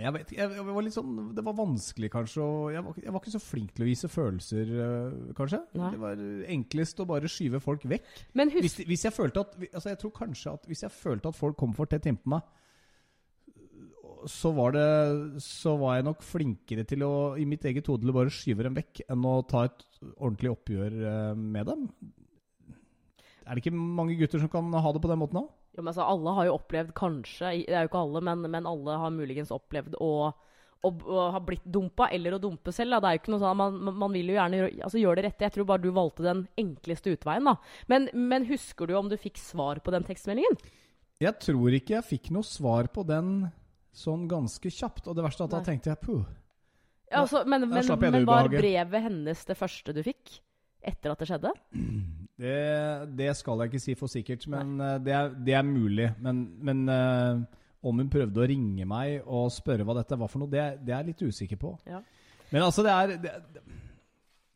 [0.00, 2.44] jeg vet, jeg, jeg var litt sånn, Det var vanskelig, kanskje.
[2.72, 5.58] Jeg, var, jeg var ikke så flink til å vise følelser, øh, kanskje.
[5.76, 5.90] Nei.
[5.92, 6.22] Det var
[6.54, 8.06] enklest å bare skyve folk vekk.
[8.38, 11.36] Men Hvis, hvis jeg følte at altså Jeg tror kanskje at hvis jeg følte at
[11.36, 12.46] folk kom for tett innpå meg,
[14.28, 14.86] så var det
[15.44, 18.66] Så var jeg nok flinkere til å i mitt eget hode til å bare skyve
[18.66, 19.84] dem vekk, enn å ta et
[20.16, 21.86] ordentlig oppgjør eh, med dem.
[23.46, 25.48] Er det ikke mange gutter som kan ha det på den måten òg?
[25.76, 28.66] jo, men altså, Alle har jo opplevd kanskje Det er jo ikke alle, men, men
[28.68, 30.10] alle har muligens opplevd å,
[30.82, 32.96] å, å ha blitt dumpa eller å dumpe selv.
[32.96, 33.00] Da.
[33.00, 35.46] Det er jo ikke noe sånn, man, man- vil jo gjerne altså, gjøre det rette.
[35.46, 37.46] Jeg tror bare du valgte den enkleste utveien.
[37.48, 37.56] da.
[37.90, 40.58] Men, men husker du om du fikk svar på den tekstmeldingen?
[41.20, 43.50] Jeg tror ikke jeg fikk noe svar på den
[43.96, 45.08] sånn ganske kjapt.
[45.10, 46.22] Og det verste er at da tenkte jeg puh.
[47.10, 50.38] Ja, altså, men, men, men var brevet hennes det første du fikk?
[50.80, 51.54] Etter at det skjedde?
[52.40, 52.52] Det,
[53.18, 56.06] det skal jeg ikke si for sikkert, men eh, det er, det er mulig.
[56.24, 57.42] Men, men uh,
[57.84, 60.94] om hun prøvde å ringe meg og spørre hva dette var for noe, det, det
[60.94, 61.74] er jeg litt usikker på.
[61.84, 62.00] Ja.
[62.48, 63.36] Men altså, det er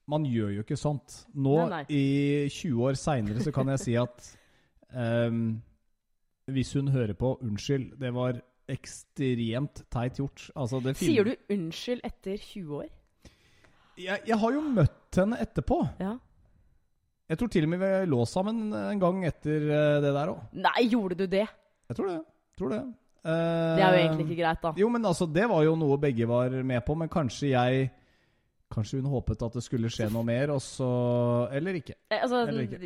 [0.09, 1.19] Man gjør jo ikke sånt.
[1.37, 1.85] Nå, Nei, nei.
[1.93, 4.33] i 20 år seinere, så kan jeg si at
[5.29, 5.45] um,
[6.57, 10.47] hvis hun hører på, unnskyld, det var ekstremt teit gjort.
[10.57, 12.93] Altså, Sier du unnskyld etter 20 år?
[14.01, 15.81] jeg, jeg har jo møtt henne etterpå.
[16.03, 16.17] Ja.
[17.31, 20.43] Jeg tror til og med vi lå sammen en gang etter eh, det der òg.
[20.61, 21.47] Nei, gjorde du det?
[21.89, 22.21] Jeg tror det.
[22.59, 22.83] Tror det.
[23.25, 24.73] Det er jo egentlig ikke greit, da.
[24.77, 27.87] Jo, men altså, det var jo noe begge var med på, men kanskje jeg
[28.75, 30.89] Kanskje hun håpet at det skulle skje noe mer, og så
[31.55, 31.95] Eller ikke.
[32.11, 32.81] Eh, Altså, Eller ikke.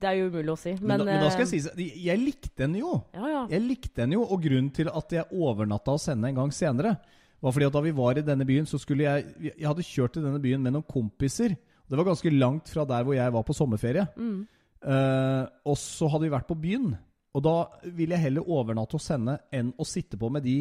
[0.00, 0.74] det er jo umulig å si.
[0.76, 2.92] Men, Men, da, men da skal eh, jeg si Jeg likte henne jo.
[3.16, 3.40] Ja, ja.
[3.54, 6.96] Jeg likte henne jo, og grunnen til at jeg overnatta hos henne en gang senere,
[7.40, 10.18] var fordi at da vi var i denne byen, så skulle jeg Jeg hadde kjørt
[10.18, 11.56] til denne byen med noen kompiser.
[11.90, 14.04] Det var ganske langt fra der hvor jeg var på sommerferie.
[14.16, 14.42] Mm.
[14.80, 16.92] Uh, og så hadde vi vært på byen.
[17.34, 20.60] Og da ville jeg heller overnatte hos henne enn å sitte på med de,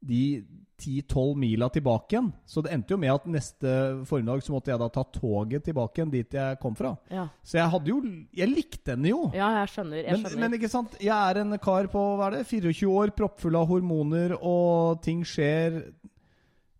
[0.00, 0.44] de
[0.78, 2.28] 10-12 mila tilbake igjen.
[2.46, 3.70] Så det endte jo med at neste
[4.06, 6.92] formiddag så måtte jeg da ta toget tilbake igjen dit jeg kom fra.
[7.10, 7.24] Ja.
[7.42, 7.96] Så jeg hadde jo
[8.38, 9.24] Jeg likte henne jo.
[9.34, 9.96] ja, jeg skjønner.
[10.04, 10.44] Jeg Men, skjønner.
[10.44, 13.66] men ikke sant, jeg er en kar på hva er det, 24 år, proppfull av
[13.72, 15.82] hormoner, og ting skjer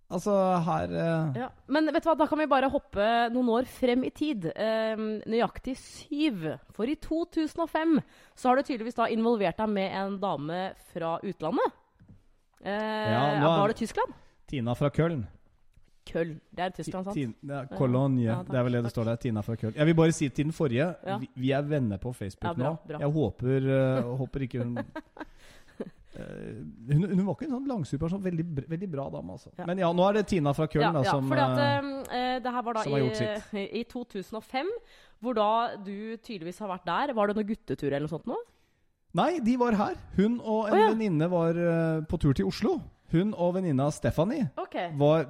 [0.09, 0.33] Altså,
[0.64, 1.48] her eh, ja.
[1.68, 4.46] Men vet du hva, da kan vi bare hoppe noen år frem i tid.
[4.57, 6.46] Ehm, nøyaktig syv.
[6.72, 7.98] For i 2005
[8.33, 10.62] så har du tydeligvis da involvert deg med en dame
[10.94, 11.76] fra utlandet.
[12.64, 14.14] Eh, Ja, Var det Tyskland?
[14.48, 15.26] Tina fra Köln.
[16.08, 16.40] Köln.
[16.50, 17.14] Det er Tyskland, sant?
[17.14, 18.22] Tin, ja, Cologne.
[18.22, 19.16] Ja, det er vel det det står der.
[19.16, 19.74] Tina fra Köln.
[19.76, 21.18] Jeg vil bare si til den forrige Ja.
[21.18, 22.78] vi, vi er venner på Facebook Ja, bra, nå.
[22.88, 22.98] bra.
[22.98, 24.84] Jeg håper, uh, håper ikke hun uh,
[26.92, 29.52] hun, hun var ikke en sånn langsuper, sånn veldig, veldig bra dame, altså.
[29.68, 32.38] Men ja, nå er det Tina fra Köln ja, da, ja, som fordi at eh,
[32.42, 34.72] Det her var da i, i 2005,
[35.20, 37.12] hvor da du tydeligvis har vært der.
[37.14, 38.38] Var det noen guttetur eller noe sånt nå?
[39.18, 39.98] Nei, de var her.
[40.18, 40.88] Hun og en oh, ja.
[40.92, 42.76] venninne var uh, på tur til Oslo.
[43.09, 44.90] Hun og venninna Stephanie okay.
[45.00, 45.24] var,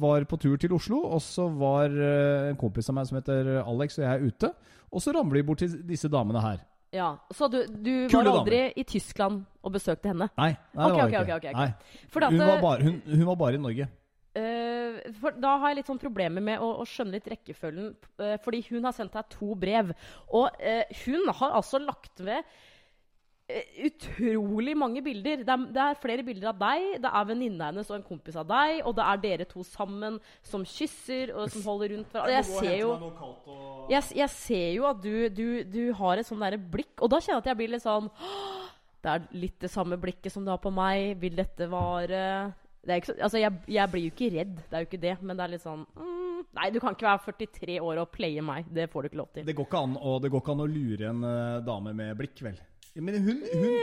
[0.00, 3.50] var på tur til Oslo, og så var uh, en kompis av meg som heter
[3.64, 4.52] Alex og jeg ute.
[4.94, 6.62] Og så ramler vi bort til disse damene her.
[6.94, 10.28] Ja, Så du, du var aldri i Tyskland og besøkte henne?
[10.38, 11.54] Nei, nei okay, det var okay, ikke.
[11.58, 11.70] Nei.
[11.74, 13.88] At, Hun, var bare, hun, hun var bare i Norge.
[14.34, 17.90] Uh, for da har jeg litt sånn problemer med å, å skjønne litt rekkefølgen.
[18.22, 19.90] Uh, fordi hun har sendt deg to brev.
[20.30, 20.62] Og
[21.02, 22.46] hun har altså lagt ved
[23.84, 25.42] utrolig mange bilder.
[25.44, 28.38] Det er, det er flere bilder av deg, det er venninna hennes og en kompis
[28.40, 32.38] av deg, og det er dere to sammen som kysser og som holder rundt hverandre.
[32.38, 32.94] Jeg ser jo
[33.92, 37.20] jeg, jeg ser jo at du, du, du har et sånn derre blikk, og da
[37.20, 38.08] kjenner jeg at jeg blir litt sånn
[39.04, 41.18] Det er litt det samme blikket som du har på meg.
[41.20, 42.20] Vil dette vare
[42.84, 44.98] det er ikke så, altså jeg, jeg blir jo ikke redd, det er jo ikke
[45.00, 46.10] det, men det er litt sånn mm,
[46.54, 48.66] Nei, du kan ikke være 43 år og playe meg.
[48.70, 49.44] Det får du ikke lov til.
[49.48, 52.12] Det går ikke an, å- det går ikke an å lure en uh, dame med
[52.20, 52.58] blikk, vel.
[52.94, 53.78] Men hun, hun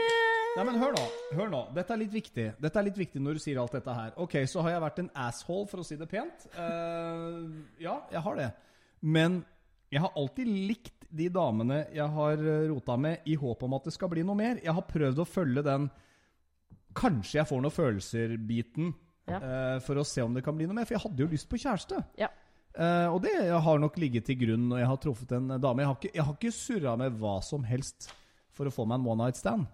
[0.52, 1.02] Nei, men hør nå.
[1.36, 3.92] hør nå Dette er litt viktig Dette er litt viktig når du sier alt dette
[3.96, 4.10] her.
[4.20, 6.46] Ok, så har jeg vært en asshole, for å si det pent.
[6.56, 8.50] Uh, ja, jeg har det.
[9.04, 9.40] Men
[9.92, 13.88] jeg har alltid likt de damene jeg har eh, rota med, i håp om at
[13.88, 14.60] det skal bli noe mer.
[14.64, 15.90] Jeg har prøvd å følge den
[16.96, 18.90] Kanskje jeg får noen følelser-biten
[19.30, 19.38] Ja.
[19.40, 20.84] uh, for å se om det kan bli noe mer.
[20.88, 22.00] For jeg hadde jo lyst på kjæreste.
[22.20, 22.28] Ja.
[22.76, 25.84] Uh, og det har nok ligget til grunn når jeg har truffet en dame.
[25.84, 28.10] Jeg har ikke, jeg har ikke surra med hva som helst
[28.56, 29.68] for å få meg en one night stand.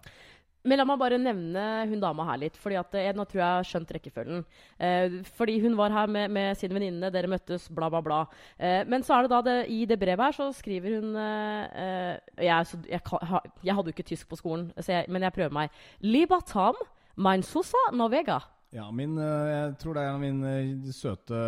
[0.67, 2.57] Men la meg bare nevne hun dama her litt.
[2.59, 4.43] fordi at jeg, Nå tror jeg har skjønt rekkefølgen.
[4.77, 8.19] Eh, fordi hun var her med, med sin venninne, dere møttes, bla, bla, bla.
[8.57, 11.79] Eh, men så er det da det, i det brevet her så skriver hun eh,
[11.85, 13.01] eh, jeg, så, jeg,
[13.63, 14.67] jeg hadde jo ikke tysk på skolen,
[15.07, 15.81] men jeg prøver meg.
[16.03, 16.75] Libatam,
[17.15, 18.41] mein sosa novega.
[18.75, 21.39] Ja, min, eh, jeg tror det er min eh, søte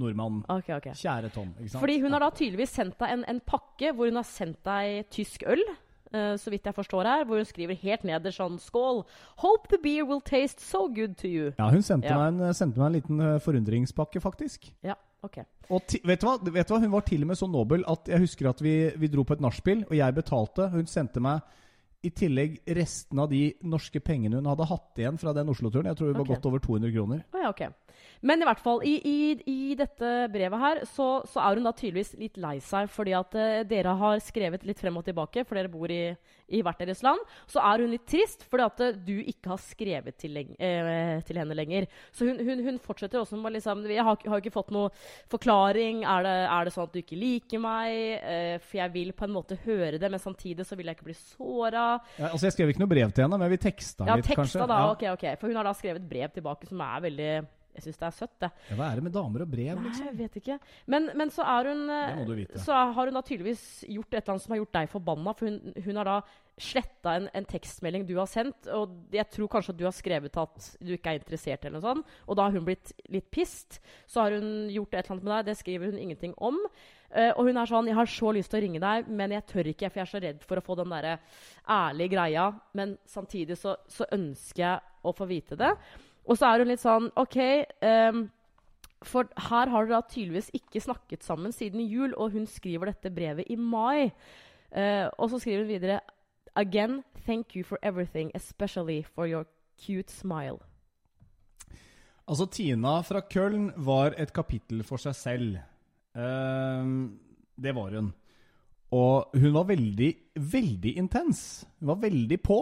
[0.00, 0.40] nordmann.
[0.50, 0.88] Ok, ok.
[0.96, 1.52] Kjære Tom.
[1.60, 1.84] ikke sant?
[1.84, 5.04] Fordi hun har da tydeligvis sendt deg en, en pakke hvor hun har sendt deg
[5.12, 5.62] tysk øl.
[6.12, 9.04] Eh, så vidt jeg forstår her, hvor hun skriver helt nederst sånn Skål!
[9.44, 11.52] Hope the beer will taste so good to you.
[11.58, 12.18] Ja, hun sendte, Ja.
[12.18, 14.70] Meg en, sendte meg en liten eh, forundringspakke, faktisk.
[14.86, 15.42] Ja, ok.
[15.70, 16.82] Og ti, vet, du vet du hva?
[16.82, 19.38] Hun var til og med så nobel at jeg husker at vi, vi dro på
[19.38, 20.70] et nachspiel, og jeg betalte.
[20.74, 21.44] Hun sendte meg
[22.00, 25.90] i tillegg resten av de norske pengene hun hadde hatt igjen fra den Oslo-turen.
[25.90, 26.38] Jeg tror det var okay.
[26.38, 27.24] godt over 200 kroner.
[27.34, 27.89] Oh, ja, ok.
[28.26, 31.72] Men i hvert fall, i, i, i dette brevet her, så, så er hun da
[31.72, 35.56] tydeligvis litt lei seg fordi at uh, dere har skrevet litt frem og tilbake, for
[35.56, 36.02] dere bor i,
[36.52, 37.22] i hvert deres land.
[37.48, 41.40] Så er hun litt trist fordi at uh, du ikke har skrevet til, eh, til
[41.40, 41.88] henne lenger.
[42.12, 44.90] Så hun, hun, hun fortsetter også med liksom Jeg har, har ikke fått noe
[45.32, 46.02] forklaring.
[46.04, 48.60] Er det, er det sånn at du ikke liker meg?
[48.66, 51.16] For jeg vil på en måte høre det, men samtidig så vil jeg ikke bli
[51.16, 51.86] såra.
[52.18, 54.42] Ja, altså Jeg skrev ikke noe brev til henne, men vi teksta Ja, litt, teksta
[54.42, 54.68] kanskje.
[54.68, 54.82] da.
[54.82, 54.92] Ja.
[54.92, 55.26] Ok, ok.
[55.40, 57.32] For hun har da skrevet brev tilbake som er veldig
[57.80, 58.50] Jeg syns det er søtt, det.
[58.68, 60.10] Ja, hva er det med damer og brev, Nei, liksom?
[60.10, 60.58] jeg vet ikke.
[60.92, 61.82] Men, men så hun.
[62.60, 65.34] Så har hun da tydeligvis gjort et eller annet som har gjort deg forbanna.
[65.38, 66.20] For hun, hun har da
[66.60, 70.36] sletta en, en tekstmelding du har sendt, og jeg tror kanskje at du har skrevet
[70.42, 72.16] at du ikke er interessert, eller noe sånt.
[72.28, 73.80] Og da har hun blitt litt pissed.
[74.10, 76.60] Så har hun gjort et eller annet med deg, det skriver hun ingenting om.
[77.10, 79.46] Uh, og hun er sånn 'Jeg har så lyst til å ringe deg, men jeg
[79.46, 81.18] tør ikke, for jeg er så redd for å få den derre
[81.66, 85.72] ærlige greia.' Men samtidig så, så ønsker jeg å få vite det.
[86.30, 87.40] Og så er hun litt sånn 'OK'
[87.82, 88.28] um,
[89.02, 93.48] for her har dere tydeligvis ikke snakket sammen siden jul, og hun skriver dette brevet
[93.50, 94.12] i mai.
[94.70, 96.00] Uh, og så skriver hun videre
[96.54, 99.46] Again, thank you for everything, especially for your
[99.78, 100.58] cute smile.
[102.28, 105.56] Altså, Tina fra Køln var et kapittel for seg selv.
[106.14, 107.18] Ehm,
[107.58, 108.12] det var hun.
[108.90, 111.66] Og hun var veldig, veldig intens.
[111.80, 112.60] Hun var veldig på.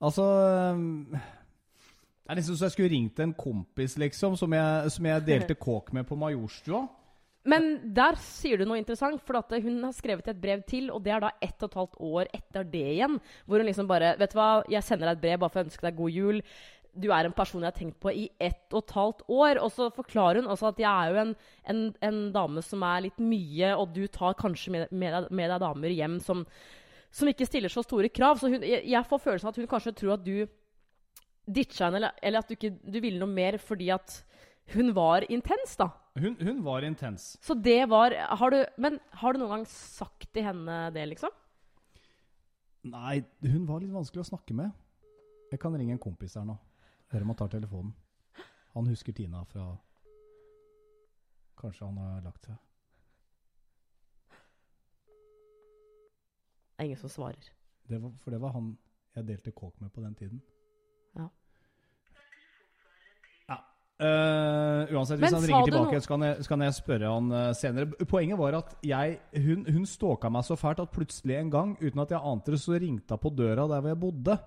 [0.00, 1.16] Altså ehm,
[2.30, 5.56] Det er nesten så jeg skulle ringt en kompis, liksom, som jeg, som jeg delte
[5.66, 6.84] kåk med på Majorstua.
[7.50, 7.64] Men
[7.96, 11.16] der sier du noe interessant, for at hun har skrevet et brev til, og det
[11.16, 13.16] er da ett og et halvt år etter det igjen,
[13.50, 15.66] hvor hun liksom bare Vet du hva, jeg sender deg et brev bare for å
[15.66, 16.38] ønske deg god jul.
[17.02, 19.62] Du er en person jeg har tenkt på i ett og et halvt år.
[19.64, 21.34] Og så forklarer hun også at jeg er jo en,
[21.74, 25.50] en, en dame som er litt mye, og du tar kanskje med, med, deg, med
[25.50, 26.46] deg damer hjem som,
[27.10, 28.38] som ikke stiller så store krav.
[28.38, 30.46] Så hun, jeg, jeg får følelsen av at hun kanskje tror at du
[31.46, 34.20] ditcha henne, eller, eller at du ikke du ville noe mer fordi at
[34.74, 35.88] hun var intens, da.
[36.20, 37.32] Hun, hun var intens.
[37.42, 41.32] Så det var har du, Men har du noen gang sagt til henne det, liksom?
[42.90, 44.70] Nei, hun var litt vanskelig å snakke med.
[45.50, 46.56] Jeg kan ringe en kompis her nå.
[47.10, 47.94] Høre om han tar telefonen.
[48.76, 49.72] Han husker Tina fra
[51.60, 52.56] Kanskje han har lagt seg.
[56.70, 57.50] Det er ingen som svarer.
[57.90, 58.70] Det var, for det var han
[59.18, 60.40] jeg delte kåk med på den tiden.
[61.18, 61.26] Ja.
[64.00, 67.08] Eh, uansett, hvis Men han ringer tilbake, noe- så kan, jeg, så kan jeg spørre
[67.12, 68.06] han uh, senere.
[68.08, 72.00] Poenget var at jeg, hun, hun stalka meg så fælt at plutselig en gang, uten
[72.00, 74.38] at jeg ante det, så ringte hun på døra der hvor jeg bodde.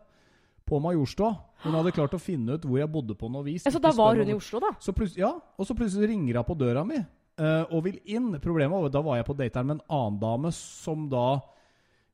[0.63, 1.33] På Majorstua.
[1.65, 3.65] Hun hadde klart å finne ut hvor jeg bodde på noe vis.
[3.67, 4.71] Ja, så da var hun i Oslo, da?
[4.79, 8.31] så ja, og så plutselig ringer hun på døra mi uh, og vil inn.
[8.41, 11.41] Problemet var da var jeg på dateren med en annen dame som da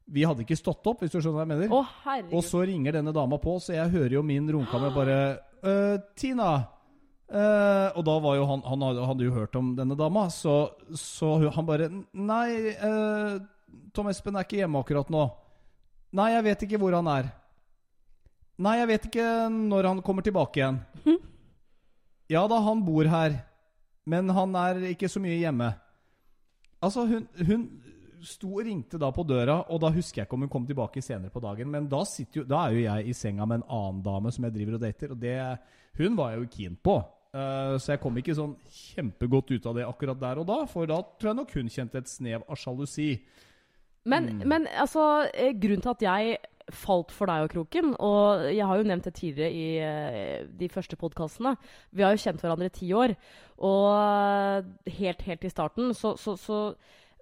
[0.10, 1.72] Vi hadde ikke stått opp, hvis du skjønner hva jeg mener.
[1.72, 1.86] Å,
[2.34, 5.18] Og så ringer denne dama på, så jeg hører jo min romkamer bare
[5.62, 6.79] «Øh, Tina!
[7.32, 10.72] Øh», og da var jo han Han hadde, hadde jo hørt om denne dama, så,
[10.94, 13.40] så han bare Nei, uh,
[13.94, 15.28] Tom Espen er ikke hjemme akkurat nå.
[16.18, 17.30] Nei, jeg vet ikke hvor han er.
[18.60, 20.82] Nei, jeg vet ikke når han kommer tilbake igjen.
[22.30, 23.40] Ja da, han bor her,
[24.06, 25.72] men han er ikke så mye hjemme.
[26.80, 27.64] Altså, hun, hun
[28.26, 31.02] sto og ringte da på døra, og da husker jeg ikke om hun kom tilbake
[31.04, 33.70] senere på dagen, men da, sitter jo, da er jo jeg i senga med en
[33.80, 35.38] annen dame som jeg driver og dater, og det
[36.00, 37.00] Hun var jeg jo keen på.
[37.30, 40.90] Eh, så jeg kom ikke sånn kjempegodt ut av det akkurat der og da, for
[40.90, 43.20] da tror jeg nok hun kjente et snev av sjalusi.
[44.10, 44.48] Men, Mm.
[44.48, 46.38] men altså, eh, grunnen til at jeg
[46.72, 50.70] falt for deg og Kroken, og jeg har jo nevnt det tidligere i eh, de
[50.70, 51.56] første podkastene
[51.94, 53.16] Vi har jo kjent hverandre i ti år,
[53.60, 56.76] og helt, helt i starten så, så, så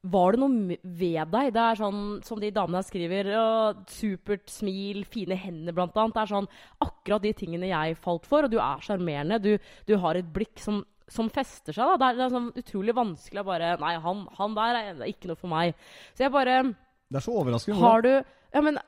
[0.03, 1.49] var det noe ved deg?
[1.55, 3.29] Det er sånn som de damene her skriver.
[3.39, 6.15] og supert smil, fine hender, blant annet.
[6.15, 6.49] Det er sånn
[6.85, 8.45] akkurat de tingene jeg falt for.
[8.45, 9.39] Og du er sjarmerende.
[9.43, 9.57] Du,
[9.89, 11.83] du har et blikk som, som fester seg.
[11.83, 11.97] Da.
[11.97, 15.31] Det er, det er sånn utrolig vanskelig å bare Nei, han, han der er ikke
[15.31, 15.73] noe for meg.
[16.13, 17.81] Så jeg bare Det er så overraskende.
[17.81, 18.13] Har du
[18.53, 18.79] Ja, men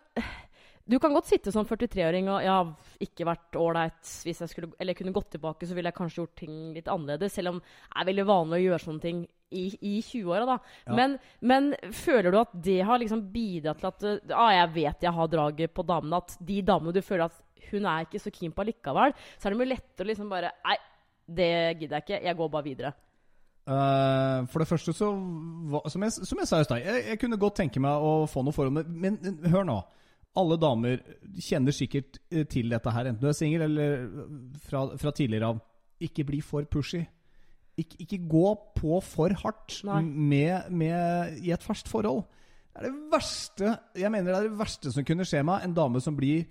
[0.90, 2.70] du kan godt sitte som 43-åring og jeg har
[3.06, 6.40] ikke vært ålreit hvis jeg skulle Eller kunne gått tilbake, så ville jeg kanskje gjort
[6.42, 7.36] ting litt annerledes.
[7.36, 10.56] Selv om det er veldig vanlig å gjøre sånne ting i, i 20-åra, da.
[10.86, 10.96] Ja.
[10.98, 15.06] Men, men føler du at det har liksom bidratt til at Ja, ah, Jeg vet
[15.06, 16.22] jeg har draget på damene.
[16.24, 19.54] At de damene du føler at hun er ikke så keen på allikevel, så er
[19.54, 20.80] det mye lettere å liksom bare Nei,
[21.30, 21.52] det
[21.84, 22.22] gidder jeg ikke.
[22.26, 22.94] Jeg går bare videre.
[23.70, 25.12] Uh, for det første så
[25.94, 28.42] Som jeg, som jeg sa i stad, jeg, jeg kunne godt tenke meg å få
[28.42, 29.76] noe forhold Men men hør nå.
[30.40, 31.04] Alle damer
[31.40, 34.06] kjenner sikkert eh, til dette her, enten du er singel eller
[34.66, 35.64] fra, fra tidligere av.
[36.04, 37.04] Ikke bli for pushy.
[37.80, 42.26] Ikke, ikke gå på for hardt med, med, i et ferskt forhold.
[42.70, 45.64] Det er det verste Jeg mener det er det verste som kunne skje meg.
[45.66, 46.46] En dame som blir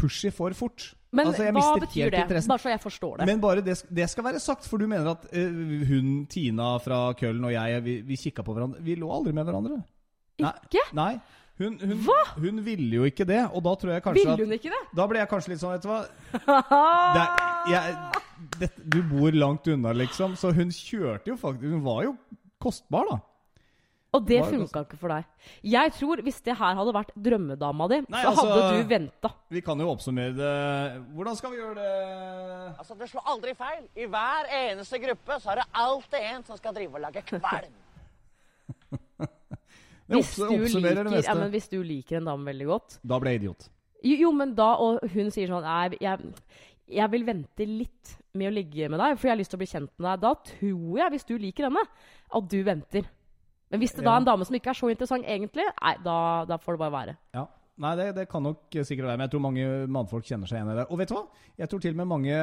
[0.00, 0.92] pushy for fort.
[1.12, 2.22] Men Altså, hva betyr det?
[2.24, 2.48] interessen.
[2.48, 3.26] Bare så jeg forstår det.
[3.28, 7.12] Men bare det, det skal være sagt, for du mener at uh, hun, Tina fra
[7.12, 8.80] Køln og jeg, vi, vi kikka på hverandre.
[8.80, 9.82] Vi lå aldri med hverandre.
[10.40, 10.52] Nei.
[10.64, 10.86] ikke?
[10.96, 11.12] Nei.
[11.60, 12.20] Hun, hun, Hva?
[12.40, 14.80] hun ville jo ikke det, og da tror jeg kanskje Ville hun ikke det?
[14.96, 16.62] Da ble jeg kanskje litt sånn, vet du hva
[17.16, 17.26] det
[17.74, 17.98] jeg,
[18.62, 20.32] det, Du bor langt unna, liksom.
[20.40, 22.16] Så hun kjørte jo faktisk Hun var jo
[22.62, 23.18] kostbar, da.
[24.12, 25.28] Og det funka ikke for deg.
[25.64, 29.30] Jeg tror hvis det her hadde vært drømmedama di, Nei, så altså- hadde du venta.
[29.48, 30.50] Vi kan jo oppsummere det
[31.16, 31.94] Hvordan skal vi gjøre det?
[32.78, 33.88] Altså, Det slår aldri feil.
[33.96, 37.72] I hver eneste gruppe så er det alltid en som skal drive og lage kvalm.
[40.08, 40.42] Hvis, du
[40.82, 43.68] liker- ja, men hvis du liker en dame veldig godt Da ble jeg idiot.
[44.02, 46.18] Jo, jo men da, og hun sier sånn Nei, jeg,
[46.90, 49.62] jeg vil vente litt med å ligge med deg, for jeg har lyst til å
[49.62, 50.20] bli kjent med deg.
[50.20, 51.82] Da tror jeg, hvis du liker henne,
[52.34, 53.04] at du venter.
[53.70, 56.44] Men hvis det da er en dame som ikke er så interessant egentlig, nei, da,
[56.48, 57.16] da får det bare være.
[57.34, 57.46] Ja.
[57.80, 60.70] Nei, det, det kan nok sikkert være, men jeg tror mange mannfolk kjenner seg igjen
[60.74, 60.84] i det.
[60.92, 61.22] Og vet du hva?
[61.58, 62.40] Jeg tror til og med mange,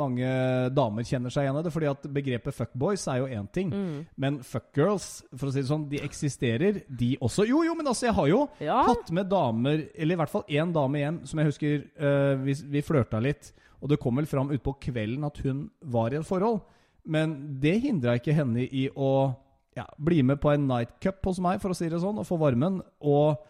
[0.00, 0.32] mange
[0.76, 3.72] damer kjenner seg igjen i det, fordi at begrepet fuckboys er jo én ting.
[3.72, 4.02] Mm.
[4.20, 7.46] Men fuckgirls, for å si det sånn, de eksisterer, de også.
[7.48, 8.82] Jo, jo, men altså, jeg har jo Ja.
[8.90, 12.54] hatt med damer, eller i hvert fall én dame hjem, som jeg husker uh, vi,
[12.76, 16.28] vi flørta litt, og det kom vel fram utpå kvelden at hun var i et
[16.28, 16.60] forhold.
[17.08, 19.32] Men det hindra ikke henne i å
[19.76, 22.36] ja, bli med på en nightcup hos meg, for å si det sånn, og få
[22.36, 22.82] varmen.
[23.00, 23.40] Og,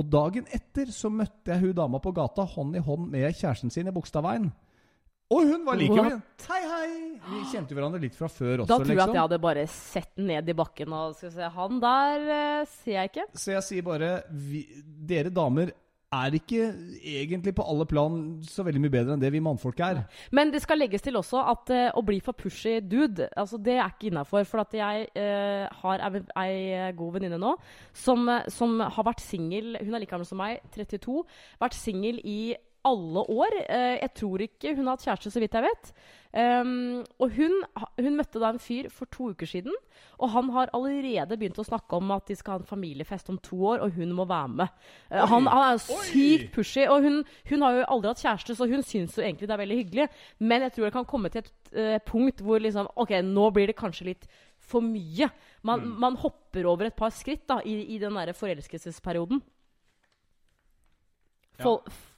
[0.00, 3.72] og dagen etter så møtte jeg hun dama på gata hånd i hånd med kjæresten
[3.72, 4.48] sin i Bogstadveien.
[5.30, 6.22] Og hun var like min.
[6.48, 6.94] Hei, hei!
[7.22, 9.12] Vi kjente hverandre litt fra før også, Da tror jeg liksom.
[9.12, 12.96] at jeg hadde bare sett ned i bakken og skal se Han der eh, ser
[12.96, 13.26] jeg ikke.
[13.38, 15.70] Så jeg sier bare vi, Dere damer
[16.10, 16.64] er ikke
[17.06, 20.02] egentlig på alle plan så veldig mye bedre enn det vi mannfolk er.
[20.34, 23.76] Men det skal legges til også at uh, å bli for pushy dude, altså det
[23.78, 24.42] er ikke innafor.
[24.48, 27.54] For at jeg uh, har ei, ei god venninne nå
[27.94, 31.22] som, eh, som har vært singel Hun er like gammel som meg, 32.
[31.62, 32.40] Vært singel i
[32.84, 33.54] alle år.
[33.68, 35.92] Eh, jeg tror ikke hun har hatt kjæreste, så vidt jeg vet.
[36.30, 37.56] Um, og hun,
[37.98, 39.74] hun møtte da en fyr for to uker siden,
[40.22, 43.38] og han har allerede begynt å snakke om at de skal ha en familiefest om
[43.42, 44.76] to år, og hun må være med.
[45.10, 47.18] Uh, han, han er jo sykt pushy, og hun,
[47.50, 50.06] hun har jo aldri hatt kjæreste, så hun syns jo egentlig det er veldig hyggelig.
[50.38, 53.72] Men jeg tror det kan komme til et uh, punkt hvor liksom OK, nå blir
[53.72, 54.30] det kanskje litt
[54.70, 55.26] for mye.
[55.66, 55.96] Man, Mm.
[56.06, 59.42] man hopper over et par skritt da, i, i den derre forelskelsesperioden.
[61.60, 62.09] For, f-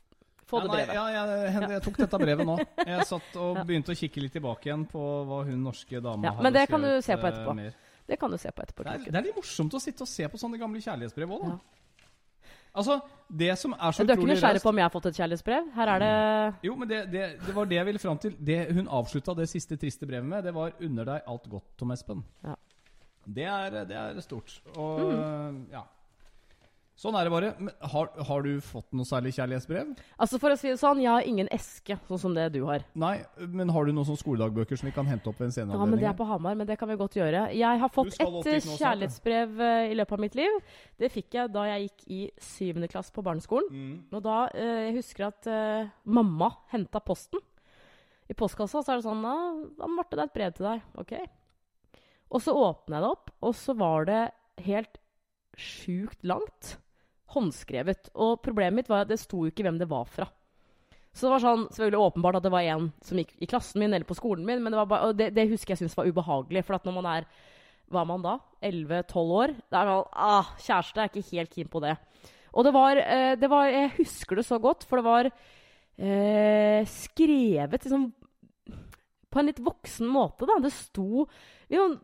[0.52, 0.94] få Ja, det nei, brevet.
[1.00, 2.56] ja, jeg, jeg tok dette brevet nå.
[2.86, 6.36] Jeg satt og begynte å kikke litt tilbake igjen på hva hun norske dama Ja,
[6.36, 7.54] hadde men det kan du se på eh, etterpå.
[7.58, 7.74] mer.
[8.12, 8.84] Det kan du se på etterpå.
[8.86, 11.46] Det er, det er litt morsomt å sitte og se på sånne gamle kjærlighetsbrev òg,
[11.48, 11.54] da.
[11.56, 11.78] Ja.
[12.72, 12.94] Altså,
[13.28, 15.16] det som er så utrolig Du er ikke nysgjerrig på om jeg har fått et
[15.20, 15.66] kjærlighetsbrev?
[15.76, 16.12] Her er det
[16.64, 18.36] Jo, men det, det, det var det jeg ville fram til.
[18.40, 21.92] Det hun avslutta det siste triste brevet med, det var 'Unner deg alt godt, Tom
[21.92, 22.22] Espen'.
[22.42, 22.54] Ja.
[23.28, 24.56] Det, er, det er stort.
[24.76, 25.66] Og Mm.
[25.70, 25.82] ja.
[26.98, 27.50] Sånn er det bare.
[27.58, 29.92] Men har, har du fått noe særlig kjærlighetsbrev?
[30.22, 32.84] Altså For å si det sånn, jeg har ingen eske, sånn som det du har.
[33.00, 35.80] Nei, men har du noen sånne skoledagbøker som vi kan hente opp ved en senere
[35.80, 37.46] Ja, men Det er på Hamar, men det kan vi godt gjøre.
[37.56, 40.58] Jeg har fått et eh, nå snart, kjærlighetsbrev eh, i løpet av mitt liv.
[41.00, 42.20] Det fikk jeg da jeg gikk i
[42.52, 43.72] syvende klasse på barneskolen.
[43.72, 43.94] Mm.
[44.12, 47.42] Og da eh, Jeg husker at eh, mamma henta posten
[48.30, 48.84] i postkassa.
[48.84, 51.16] Så er det sånn da, Marte, det er et brev til deg.' Ok.
[52.32, 54.20] Og så åpna jeg det opp, og så var det
[54.64, 55.02] helt
[55.58, 56.76] sjukt langt.
[57.32, 58.12] Håndskrevet.
[58.14, 60.28] Og problemet mitt var at det sto jo ikke hvem det var fra.
[61.12, 63.92] Så det var sånn, selvfølgelig åpenbart at det var en som gikk i klassen min
[63.92, 66.64] eller på skolen min, men det, bare, det, det husker jeg syntes var ubehagelig.
[66.64, 67.26] For at når man er
[67.92, 68.38] hva er man da?
[68.64, 69.52] 11-12 år?
[69.68, 71.96] Det er sånn, ah, Kjæreste er ikke helt keen på det.
[72.52, 76.88] Og det var, eh, det var Jeg husker det så godt, for det var eh,
[76.88, 78.10] skrevet liksom
[79.32, 80.58] på en litt voksen måte, da.
[80.60, 81.26] Det sto
[81.68, 81.96] liksom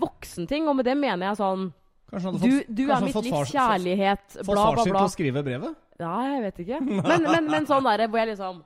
[0.00, 1.68] voksenting, og med det mener jeg sånn
[2.10, 4.64] Kanskje han hadde Du, fått, du du er mitt fått livs fars- kjærlighet, bla, bla,
[4.64, 5.00] far bla, sin bla.
[5.04, 5.76] til å skrive brevet?
[6.00, 6.80] Ja, jeg vet ikke.
[7.10, 8.62] Men, men, men sånn derre hvor jeg liksom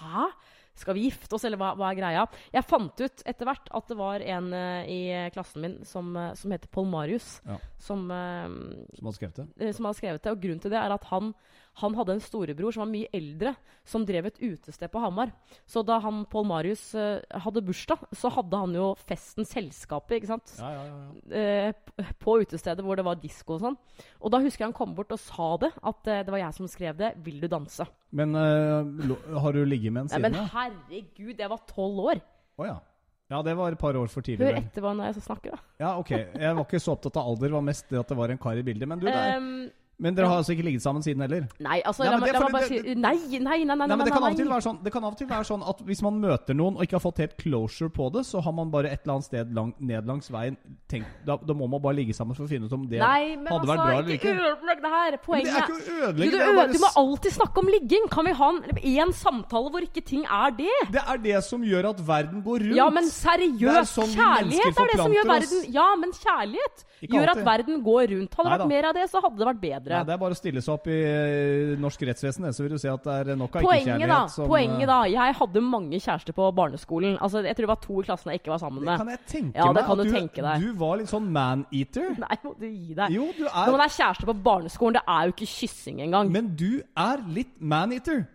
[0.00, 0.28] Hæ?
[0.80, 2.20] Skal vi gifte oss, eller hva, hva er greia?
[2.54, 5.00] Jeg fant ut etter hvert at det var en uh, i
[5.34, 7.58] klassen min som, uh, som heter Paul Marius, Ja.
[7.84, 8.46] som, uh,
[8.96, 9.74] Som hadde skrevet det?
[9.76, 10.32] som hadde skrevet det.
[10.32, 11.34] Og grunnen til det er at han,
[11.80, 13.54] han hadde en storebror som var mye eldre,
[13.86, 15.32] som drev et utested på Hamar.
[15.68, 20.30] Så da han Paul Marius uh, hadde bursdag, så hadde han jo festen Selskapet, ikke
[20.32, 20.54] sant?
[20.60, 20.98] Ja, ja, ja.
[21.00, 21.40] ja.
[21.40, 23.80] eh, på utestedet hvor det var disko og sånn.
[24.20, 26.58] Og da husker jeg han kom bort og sa det, at uh, det var jeg
[26.60, 27.14] som skrev det.
[27.20, 30.22] 'Vil du danse?' Men har du ligget med en siden?
[30.34, 32.22] men herregud, jeg var tolv år!
[32.58, 32.80] Oh, ja.
[33.30, 34.48] Ja, det var et par år for tidlig.
[34.48, 35.74] Hør etter hva jeg snakker, da.
[35.78, 36.10] Ja, ok.
[36.10, 38.40] Jeg var ikke så opptatt av alder, det var mest det at det var en
[38.42, 38.90] kar i bildet.
[38.90, 41.46] Men, du, der, Ehm, men dere har altså ikke ligget sammen siden heller?
[41.60, 44.24] nei, altså, nei, la, meg- bare si Nei, nei, nei, nei, nei, men det kan,
[44.24, 46.20] av og til være sånn, det kan av og til være sånn at hvis man
[46.22, 49.04] møter noen og ikke har fått helt closure på det, så har man bare et
[49.04, 50.56] eller annet sted lang, ned langs veien
[50.90, 53.36] tenkt da, da må man bare ligge sammen for å finne ut om det Nei,
[53.36, 55.18] men hadde altså, vært bra eller ikke ødelegg det her!
[55.30, 58.08] Men det er ikke du, ødelegge, du, bare du må alltid snakke om ligging!
[58.10, 58.62] Kan vi ha en,
[59.04, 60.76] en samtale hvor ikke ting er det?
[60.96, 62.78] Det er det som gjør at verden går rundt.
[62.78, 63.94] Ja, men er seriøst!
[63.94, 65.68] sånn kjærlighet er det som gjør verden oss.
[65.74, 68.34] Ja, men kjærlighet gjør at verden går rundt.
[68.36, 69.89] Hadde det vært mer av det, så hadde det vært bedre.
[69.90, 72.78] Nei, det er bare å stille seg opp i eh, norsk rettsvesen, så vil du
[72.82, 76.36] se at det er nok av ikke-kjærlighet som Poenget eh, da Jeg hadde mange kjærester
[76.36, 77.18] på barneskolen.
[77.20, 78.92] Altså, Jeg tror det var to i klassen jeg ikke var sammen med.
[78.92, 79.84] Det kan jeg tenke Ja, det meg.
[79.90, 80.64] kan at du tenke deg.
[80.66, 82.10] Du var litt sånn man-eater.
[82.24, 83.14] Nei, må du gi deg.
[83.18, 86.30] Jo, du Når er man er kjæreste på barneskolen, det er jo ikke kyssing engang.
[86.32, 88.26] Men du er litt man-eater.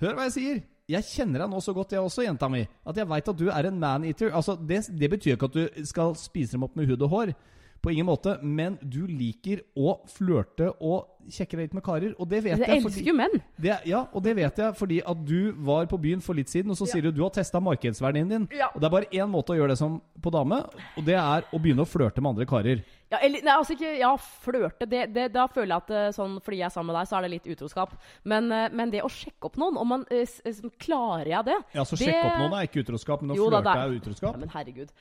[0.00, 0.60] Hør hva jeg sier.
[0.90, 3.46] Jeg kjenner deg nå så godt, jeg også, jenta mi, at jeg veit at du
[3.52, 4.32] er en man-eater.
[4.34, 7.32] Altså, det, det betyr ikke at du skal spise dem opp med hud og hår.
[7.80, 8.38] På ingen måte.
[8.42, 12.14] Men du liker å flørte og kjekke deg litt med karer.
[12.18, 12.84] Og det vet jeg jeg.
[12.84, 13.40] elsker jo menn.
[13.60, 16.70] det, ja, og det vet jeg fordi at du var på byen for litt siden,
[16.70, 18.48] og så sier du du har testa markedsverdien din.
[18.56, 18.70] Ja.
[18.74, 20.62] Og det er bare én måte å gjøre det som på dame,
[20.96, 22.82] og det er å begynne å flørte med andre karer.
[23.10, 24.86] Ja, eller, nei, altså ikke Ja, flørte.
[24.86, 27.16] Det, det, da føler jeg at eh, sånn, fordi jeg er sammen med deg, så
[27.18, 27.96] er det litt utroskap.
[28.30, 31.48] Men, eh, men det å sjekke opp noen, om man, eh, s- s- klarer jeg
[31.48, 31.56] det?
[31.74, 34.36] Ja, så sjekke opp noen er ikke utroskap, men å flørte er utroskap.
[34.38, 34.92] Ja, men herregud.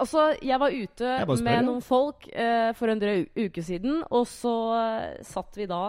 [0.00, 4.24] Altså, jeg var ute Jeg med noen folk eh, for en drøy uke siden, og
[4.32, 4.54] så
[5.28, 5.82] satt vi da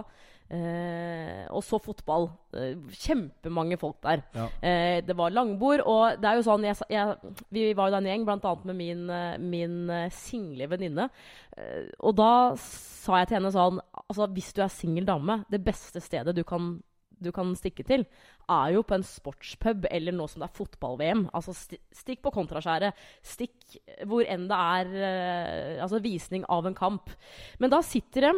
[0.50, 2.28] eh, og så fotball.
[2.58, 4.24] Eh, kjempemange folk der.
[4.36, 4.48] Ja.
[4.62, 8.02] Eh, det var langbord, og det er jo sånn jeg, jeg, Vi var jo da
[8.02, 11.10] en gjeng, annet med min, eh, min eh, single venninne.
[11.56, 15.62] Eh, og da sa jeg til henne sånn Altså, hvis du er singel dame, det
[15.64, 16.80] beste stedet du kan
[17.20, 18.06] du kan stikke til,
[18.48, 21.26] er jo på en sportspub eller nå som det er fotball-VM.
[21.36, 22.96] Altså Stikk på kontraskjæret.
[23.28, 23.76] Stikk
[24.08, 27.12] hvor enn det er altså visning av en kamp.
[27.60, 28.32] Men da sitter det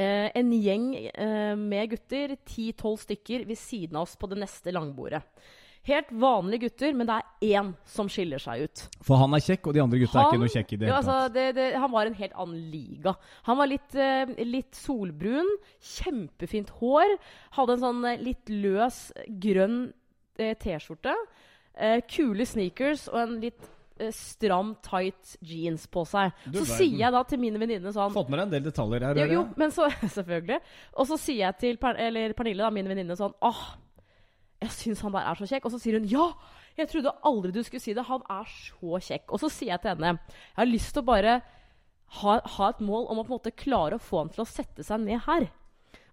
[0.00, 4.72] eh, en gjeng eh, med gutter, 10-12 stykker, ved siden av oss på det neste
[4.74, 5.22] langbordet.
[5.88, 8.82] Helt vanlige gutter, men det er én som skiller seg ut.
[9.06, 10.96] For han er kjekk, og de andre gutta er ikke noe kjekke i det jo,
[10.98, 13.14] altså, det, det, han var en helt annen liga.
[13.48, 15.48] Han var litt, eh, litt solbrun,
[15.94, 17.16] kjempefint hår.
[17.56, 19.06] Hadde en sånn eh, litt løs
[19.40, 19.80] grønn
[20.36, 21.16] eh, T-skjorte.
[21.80, 23.70] Eh, kule sneakers og en litt
[24.16, 26.32] stram, tight jeans på seg.
[26.46, 26.76] Du så verden.
[26.78, 29.20] sier jeg da til mine venninner sånn Fått med deg en del detaljer her.
[29.22, 30.58] jo, jo, men så Selvfølgelig.
[30.96, 33.62] Og så sier jeg til per, eller Pernille, da, min venninne, sånn Åh,
[34.60, 35.68] jeg syns han der er så kjekk.
[35.68, 36.26] Og så sier hun ja,
[36.80, 38.04] Jeg trodde aldri du skulle si det.
[38.08, 39.28] Han er så kjekk.
[39.32, 41.38] Og så sier jeg til henne Jeg har lyst til å bare
[42.20, 44.48] ha, ha et mål om å på en måte klare å få han til å
[44.48, 45.46] sette seg ned her.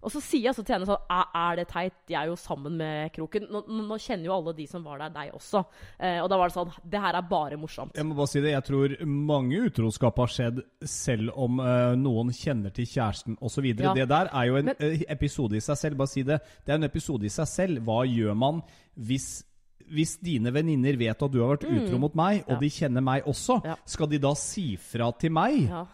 [0.02, 1.94] Og så sier jeg så til henne sånn Er, det teit?
[2.08, 3.48] Jeg er jo sammen med Kroken.
[3.50, 5.64] Nå, nå kjenner jo alle de som var der, deg også.
[5.98, 7.96] Eh, og da var det sånn Det her er bare morsomt.
[7.98, 12.30] Jeg må bare si det, jeg tror mange utroskap har skjedd selv om eh, noen
[12.32, 13.64] kjenner til kjæresten osv.
[13.74, 13.92] Ja.
[13.94, 15.96] Det der er jo en Men- eh, episode i seg selv.
[15.98, 16.40] Bare si det.
[16.64, 17.82] Det er en episode i seg selv.
[17.88, 18.62] Hva gjør man
[18.96, 19.44] hvis
[19.88, 22.52] hvis dine venninner vet at du har vært utro mot meg, og Mm.
[22.52, 22.58] Ja.
[22.60, 23.74] de kjenner meg også, Ja.
[23.86, 25.66] skal de da si fra til meg?
[25.66, 25.86] Ja.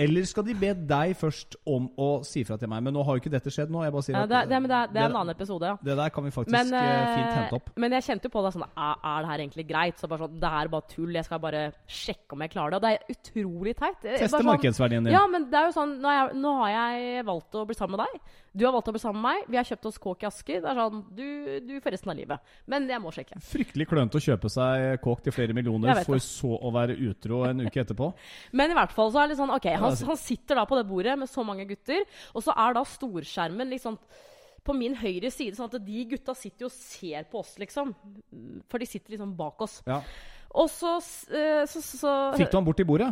[0.00, 2.80] Eller skal de be deg først om å si fra til meg?
[2.86, 3.82] Men nå har jo ikke dette skjedd nå.
[3.84, 5.76] Jeg bare sier Ja, det, det, det, det er en annen episode, ja.
[5.84, 7.68] det der kan vi faktisk Men, eh, fint eh, hente opp.
[7.76, 10.00] men jeg kjente jo på det sånn Er, er det her egentlig greit?
[10.00, 11.12] Så bare sånn Det er bare tull.
[11.18, 12.78] Jeg skal bare sjekke om jeg klarer det.
[12.80, 14.00] Og det er utrolig teit.
[14.06, 15.12] Teste sånn- markedsverdien din.
[15.12, 17.98] Ja, men det er jo sånn nå, jeg, nå har jeg valgt å bli sammen
[17.98, 18.32] med deg.
[18.52, 19.46] Du har valgt å bli sammen med meg.
[19.48, 20.58] Vi har kjøpt oss kåk i Asker.
[20.60, 21.26] Det er sånn Du,
[21.64, 22.50] du får resten av livet.
[22.68, 23.38] Men jeg må sjekke.
[23.48, 26.26] Fryktelig klønete å kjøpe seg kåk til flere millioner, for det.
[26.26, 28.10] så å være utro en uke etterpå.
[28.60, 30.66] Men i hvert fall så er det litt sånn Ok, han, altså- han sitter da
[30.68, 33.96] på det bordet med så mange gutter, og så er da storskjermen liksom
[34.62, 37.88] på min høyre side, sånn at de gutta sitter jo og ser på oss, liksom.
[38.70, 39.80] For de sitter liksom bak oss.
[39.88, 39.96] Ja.
[40.54, 40.98] Og så,
[41.32, 43.08] eh, så, så, så Fikk du han bort til bordet?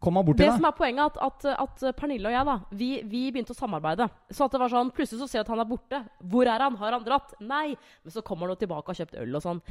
[0.00, 0.58] Kom han bort til Det deg?
[0.60, 4.08] som er poenget, at, at, at Pernille og jeg da, vi, vi begynte å samarbeide.
[4.30, 6.00] Så at det var sånn, Plutselig så ser jeg at han er borte.
[6.32, 6.78] Hvor er han?
[6.80, 7.34] Har han dratt?
[7.40, 7.74] Nei.
[8.04, 9.62] Men så kommer han jo tilbake og har kjøpt øl og sånn.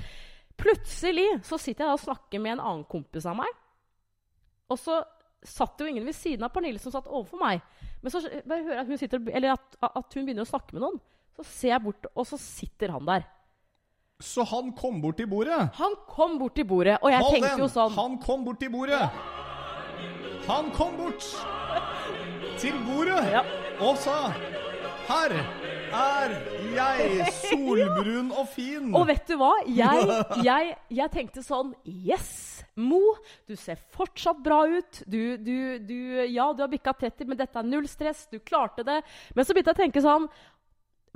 [0.61, 3.49] Plutselig så sitter jeg da og snakker med en annen kompis av meg.
[4.71, 5.01] Og så
[5.41, 7.63] satt jo ingen ved siden av Pernille som satt overfor meg.
[8.01, 10.75] Men så bare hører jeg at hun, sitter, eller at, at hun begynner å snakke
[10.77, 10.99] med noen.
[11.37, 13.25] Så ser jeg bort, og så sitter han der.
[14.21, 15.57] Så han kom bort til bordet?
[15.79, 17.63] Han kom bort til bordet, og jeg Hold tenkte den!
[17.63, 18.99] jo sånn Han kom bort til bordet!
[20.47, 21.25] Han kom bort
[22.61, 23.43] til bordet Ja.
[23.79, 24.31] og sa
[25.07, 25.33] Her
[25.91, 26.33] er
[26.71, 28.93] jeg, solbrun og fin.
[28.95, 29.51] Og vet du hva?
[29.67, 30.05] Jeg,
[30.49, 32.47] jeg, jeg tenkte sånn Yes!
[32.79, 33.01] Mo,
[33.49, 35.01] du ser fortsatt bra ut.
[35.11, 35.97] Du, du, du
[36.31, 38.23] Ja, du har bikka 30, men dette er null stress.
[38.31, 39.01] Du klarte det.
[39.35, 40.29] Men så begynte jeg å tenke sånn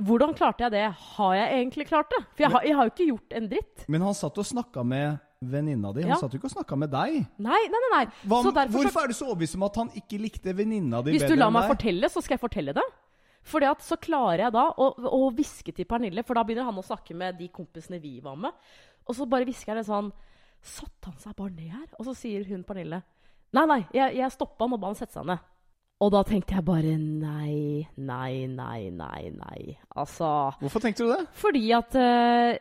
[0.04, 0.84] Hvordan klarte jeg det?
[1.16, 2.20] Har jeg egentlig klart det?
[2.36, 3.86] For jeg har, jeg har jo ikke gjort en dritt.
[3.96, 5.16] Men han satt og snakka med
[5.52, 6.02] venninna di.
[6.06, 6.18] Han Ja.
[6.22, 7.26] satt jo ikke og snakka med deg.
[7.38, 7.92] Nei, nei, nei.
[7.94, 8.06] nei.
[8.26, 11.02] Hva, så derfor så, hvorfor er du så overbevist om at han ikke likte venninna
[11.04, 12.86] di Hvis du bedre lar meg fortelle, så skal jeg fortelle det.
[13.46, 16.86] Fordi at så klarer jeg da å, hviske til Pernille, for da begynner han å
[16.86, 18.52] snakke med de kompisene vi var med.
[19.06, 20.12] Og så bare hvisker jeg det sånn
[20.66, 21.90] Satte han seg bare ned her?
[22.00, 23.04] Og så sier hun Pernille
[23.54, 25.44] Nei, nei, jeg, jeg stoppa han og ba han sette seg ned.
[26.04, 29.78] Og da tenkte jeg bare nei, nei, nei, nei, nei.
[29.96, 30.28] Altså
[30.60, 31.22] Hvorfor tenkte du det?
[31.40, 32.58] Fordi at eh,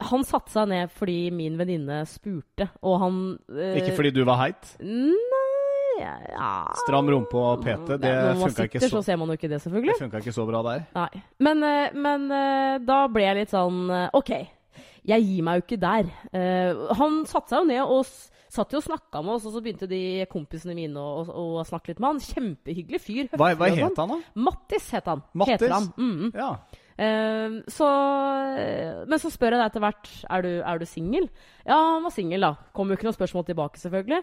[0.00, 3.18] han satte seg ned fordi min venninne spurte, og han
[3.52, 4.74] eh, Ikke fordi du var heit?
[4.80, 6.50] Nei ja.
[6.86, 9.58] Stram rumpe og PT, det ja, funka ikke, så- så ser man jo ikke det,
[9.60, 9.92] selvfølgelig.
[9.98, 10.86] det funka ikke så bra der.
[10.96, 11.22] Nei.
[11.38, 14.30] Men, eh, men eh, da ble jeg litt sånn OK,
[15.04, 16.08] jeg gir meg jo ikke der.
[16.96, 18.06] Han satte seg jo ned og
[18.50, 21.64] satt jo og snakka med oss, og så begynte de kompisene mine å, å, å
[21.68, 22.18] snakke litt med han.
[22.24, 23.28] Kjempehyggelig fyr.
[23.36, 23.96] Hva, hva het sånn.
[23.96, 24.40] han, da?
[24.48, 25.22] Mattis het han.
[25.34, 25.54] Mattis?
[25.60, 25.86] Heter han.
[25.96, 26.32] Mm.
[26.34, 26.50] Ja.
[27.00, 27.88] Eh, så,
[29.08, 31.28] men så spør jeg deg etter hvert er du, er singel.
[31.64, 32.52] Ja, han var singel, da.
[32.76, 34.20] Kom jo ikke noe spørsmål tilbake, selvfølgelig.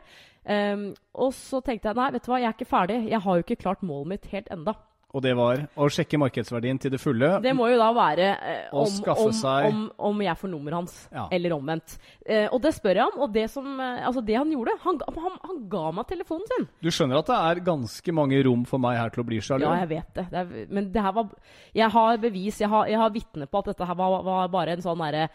[0.48, 0.86] Um,
[1.18, 3.00] og så tenkte jeg nei, vet du hva, jeg er ikke ferdig.
[3.10, 4.78] Jeg har jo ikke klart målet mitt helt enda.
[5.18, 7.30] Og det var å sjekke markedsverdien til det fulle.
[7.42, 9.32] Det må jo da være eh, om, om,
[9.72, 9.80] om,
[10.12, 11.24] om jeg får nummeret hans, Ja.
[11.34, 11.96] eller omvendt.
[12.22, 13.20] Eh, og det spør jeg om.
[13.26, 16.70] Og det, som, eh, altså det han gjorde han, han, han ga meg telefonen sin.
[16.86, 19.66] Du skjønner at det er ganske mange rom for meg her til å bli sjalu?
[19.66, 20.28] Ja, jeg vet det.
[20.32, 21.34] det er, men det her var
[21.74, 24.78] Jeg har bevis, jeg har, jeg har vitne på at dette her var, var bare
[24.78, 25.30] en sånn derre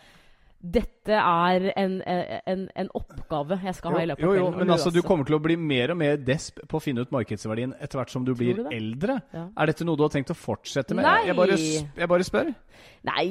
[0.63, 4.51] dette er en, en, en oppgave jeg skal ha i løpet av av jo, jo,
[4.61, 7.11] men altså, du kommer til å bli mer og mer desp på å finne ut
[7.15, 9.19] markedsverdien etter hvert som du blir du eldre.
[9.35, 9.49] Ja.
[9.59, 11.07] Er dette noe du har tenkt å fortsette med?
[11.09, 11.27] Nei!
[11.27, 12.55] Jeg bare, jeg bare spør.
[13.11, 13.27] Nei.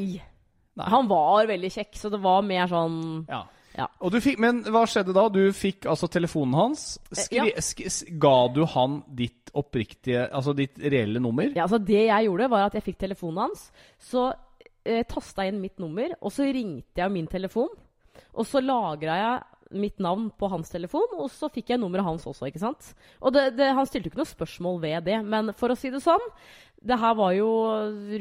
[0.76, 0.92] Nei.
[0.92, 3.02] Han var veldig kjekk, så det var mer sånn
[3.32, 3.46] Ja.
[3.78, 3.88] Ja.
[4.04, 5.30] Og du fikk, men hva skjedde da?
[5.32, 6.86] Du fikk altså telefonen hans.
[7.16, 7.64] Skri, ja.
[7.64, 11.50] sk, ga du han ditt oppriktige Altså ditt reelle nummer?
[11.56, 13.70] Ja, altså Det jeg gjorde, var at jeg fikk telefonen hans.
[14.00, 14.30] Så
[14.86, 17.72] eh, tasta inn mitt nummer, og så ringte jeg min telefon.
[18.32, 22.26] Og så lagra jeg mitt navn på hans telefon, og så fikk jeg nummeret hans
[22.28, 22.50] også.
[22.50, 22.92] ikke sant?
[23.22, 25.92] Og det, det, Han stilte jo ikke noe spørsmål ved det, men for å si
[25.94, 26.24] det sånn
[26.82, 27.52] Det her var jo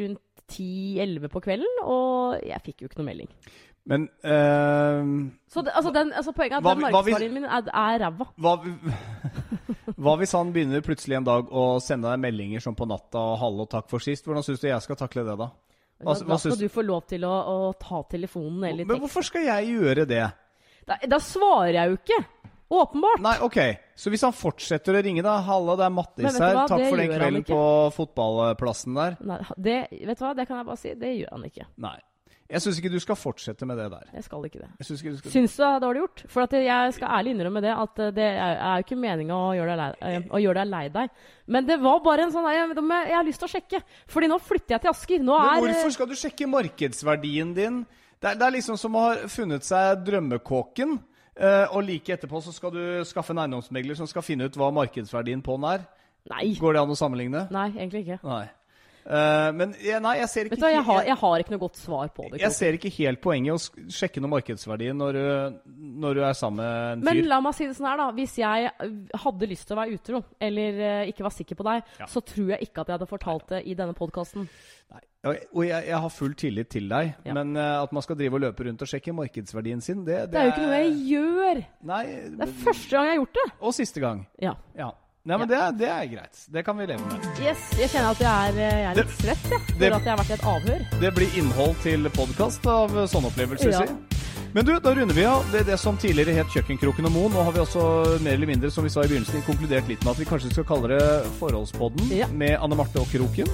[0.03, 3.31] rundt 10-11 på kvelden, og jeg fikk jo ikke noe melding.
[3.91, 5.11] Men eh,
[5.51, 8.27] Så det, altså den, altså poenget er at Hva den hva min er, er ræva.
[8.37, 8.53] hva,
[10.05, 13.39] hva hvis han begynner plutselig en dag å sende deg meldinger som på natta og
[13.41, 14.27] 'hallo, takk for sist'?
[14.29, 15.51] Hvordan syns du jeg skal takle det, da?
[16.01, 19.23] Hva- Da, da skal du få lov til å, å ta telefonen eller Men hvorfor
[19.27, 20.23] skal jeg gjøre det?
[20.89, 22.21] Da, da svarer jeg jo ikke!
[22.71, 23.19] Åpenbart.
[23.21, 23.57] Nei, ok.
[23.99, 26.55] Så hvis han fortsetter å ringe, da 'Halla, det er Mattis her.
[26.71, 27.63] Takk Det for den kvelden på
[27.97, 29.17] fotballplassen der'.
[29.27, 30.95] Nei, det, vet du hva, det kan jeg bare si.
[30.95, 31.67] Det gjør han ikke.
[31.83, 31.99] Nei.
[32.51, 34.07] Jeg syns ikke du skal fortsette med det der.
[34.17, 34.69] Jeg skal ikke det.
[34.81, 35.31] Jeg ikke du skal...
[35.37, 36.23] Syns det er dårlig gjort?
[36.33, 39.77] For jeg skal ærlig innrømme det, at det er er jo ikke meninga å, gjøre
[39.77, 41.15] deg lei- eh, å gjøre deg lei deg.
[41.47, 43.83] Men det var bare en sånn jeg, jeg har lyst til å sjekke.
[44.11, 45.23] Fordi nå flytter jeg til Asker.
[45.23, 47.81] Nå Men er hvorfor skal du sjekke markedsverdien din?
[48.21, 50.99] Det er, det er liksom som å ha funnet seg drømmekåken,
[51.41, 54.69] eh, og like etterpå så skal du skaffe en eiendomsmegler som skal finne ut hva
[54.75, 55.87] markedsverdien på den er.
[56.29, 56.51] Nei.
[56.61, 57.47] Går det an å sammenligne?
[57.55, 58.19] Nei, egentlig ikke.
[58.27, 58.49] Nei.
[59.07, 59.73] Eh, men
[60.05, 62.11] nei, jeg ser ikke Vet du hva, jeg har, jeg, har ikke noe godt svar
[62.15, 62.41] på det.
[62.43, 65.23] jeg ser ikke helt poenget å sjekke noe markedsverdi når du,
[66.05, 68.11] når du er sammen med en Men la meg si det sånn her, da.
[68.19, 71.83] Hvis jeg øh, hadde lyst til å være utro, eller ikke var sikker på deg,
[72.01, 72.07] Ja.
[72.11, 74.49] så tror jeg ikke at jeg hadde fortalt det i denne podkasten.
[75.21, 77.35] Og jeg, jeg har full tillit til deg, Ja.
[77.37, 80.41] men uh, at man skal drive og løpe rundt og sjekke markedsverdien sin, det, Det
[80.41, 81.61] er jo ikke noe jeg gjør!
[81.91, 82.05] Nei,
[82.39, 83.45] Det er første gang jeg har gjort det.
[83.61, 84.23] og siste gang.
[84.41, 84.55] Ja.
[84.79, 84.91] Ja.
[85.29, 86.39] Nei, men det, det er greit.
[86.49, 87.27] Det kan vi leve med.
[87.45, 89.61] Yes, jeg kjenner at jeg er, øh, jeg er litt svett, jeg.
[89.67, 90.87] For det- at jeg har vært i et avhør.
[91.03, 93.71] Det blir innhold til podkast av sånne opplevelser.
[93.71, 93.83] Ja.
[93.85, 94.17] si.
[94.55, 95.45] Men du, da runder vi av.
[95.53, 97.29] Det det som tidligere het Kjøkkenkroken og Mo.
[97.29, 97.85] Nå har vi også
[98.25, 100.65] mer eller mindre, som vi sa i begynnelsen, konkludert litt med at vi kanskje skal
[100.65, 101.05] kalle det
[101.39, 102.27] Forholdspodden Ja.
[102.33, 103.47] med Anne Marte og Kroken.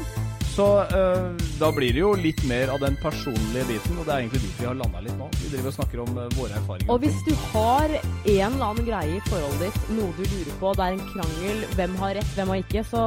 [0.56, 4.22] Så uh, da blir det jo litt mer av den personlige biten, og det er
[4.22, 5.26] egentlig dit vi har landa litt nå.
[5.36, 6.92] Vi driver og snakker om uh, våre erfaringer.
[6.94, 10.70] Og hvis du har en eller annen greie i forholdet ditt, noe du lurer på,
[10.78, 13.02] det er en krangel, hvem har rett, hvem har ikke, så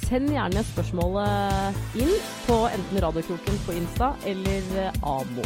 [0.00, 2.10] send gjerne spørsmålet inn
[2.48, 5.44] på enten Radiokroken på Insta eller øh, Amo.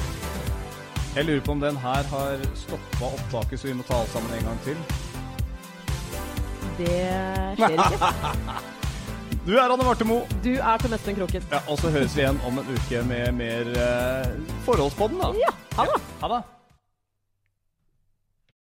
[1.14, 4.32] Jeg lurer på om den her har stoppa opptaket, så vi må ta alt sammen
[4.38, 4.80] en gang til.
[6.80, 6.97] Det
[7.61, 8.80] skjer ikke.
[9.45, 10.22] Du er Anne Marte Mo.
[10.45, 11.45] Du er til Espen Kroken.
[11.53, 14.32] Ja, og så høres vi igjen om en uke med mer uh,
[14.64, 15.34] Forholdspodden, da.
[15.45, 16.03] Ja, ha det!
[16.22, 16.42] Ha det.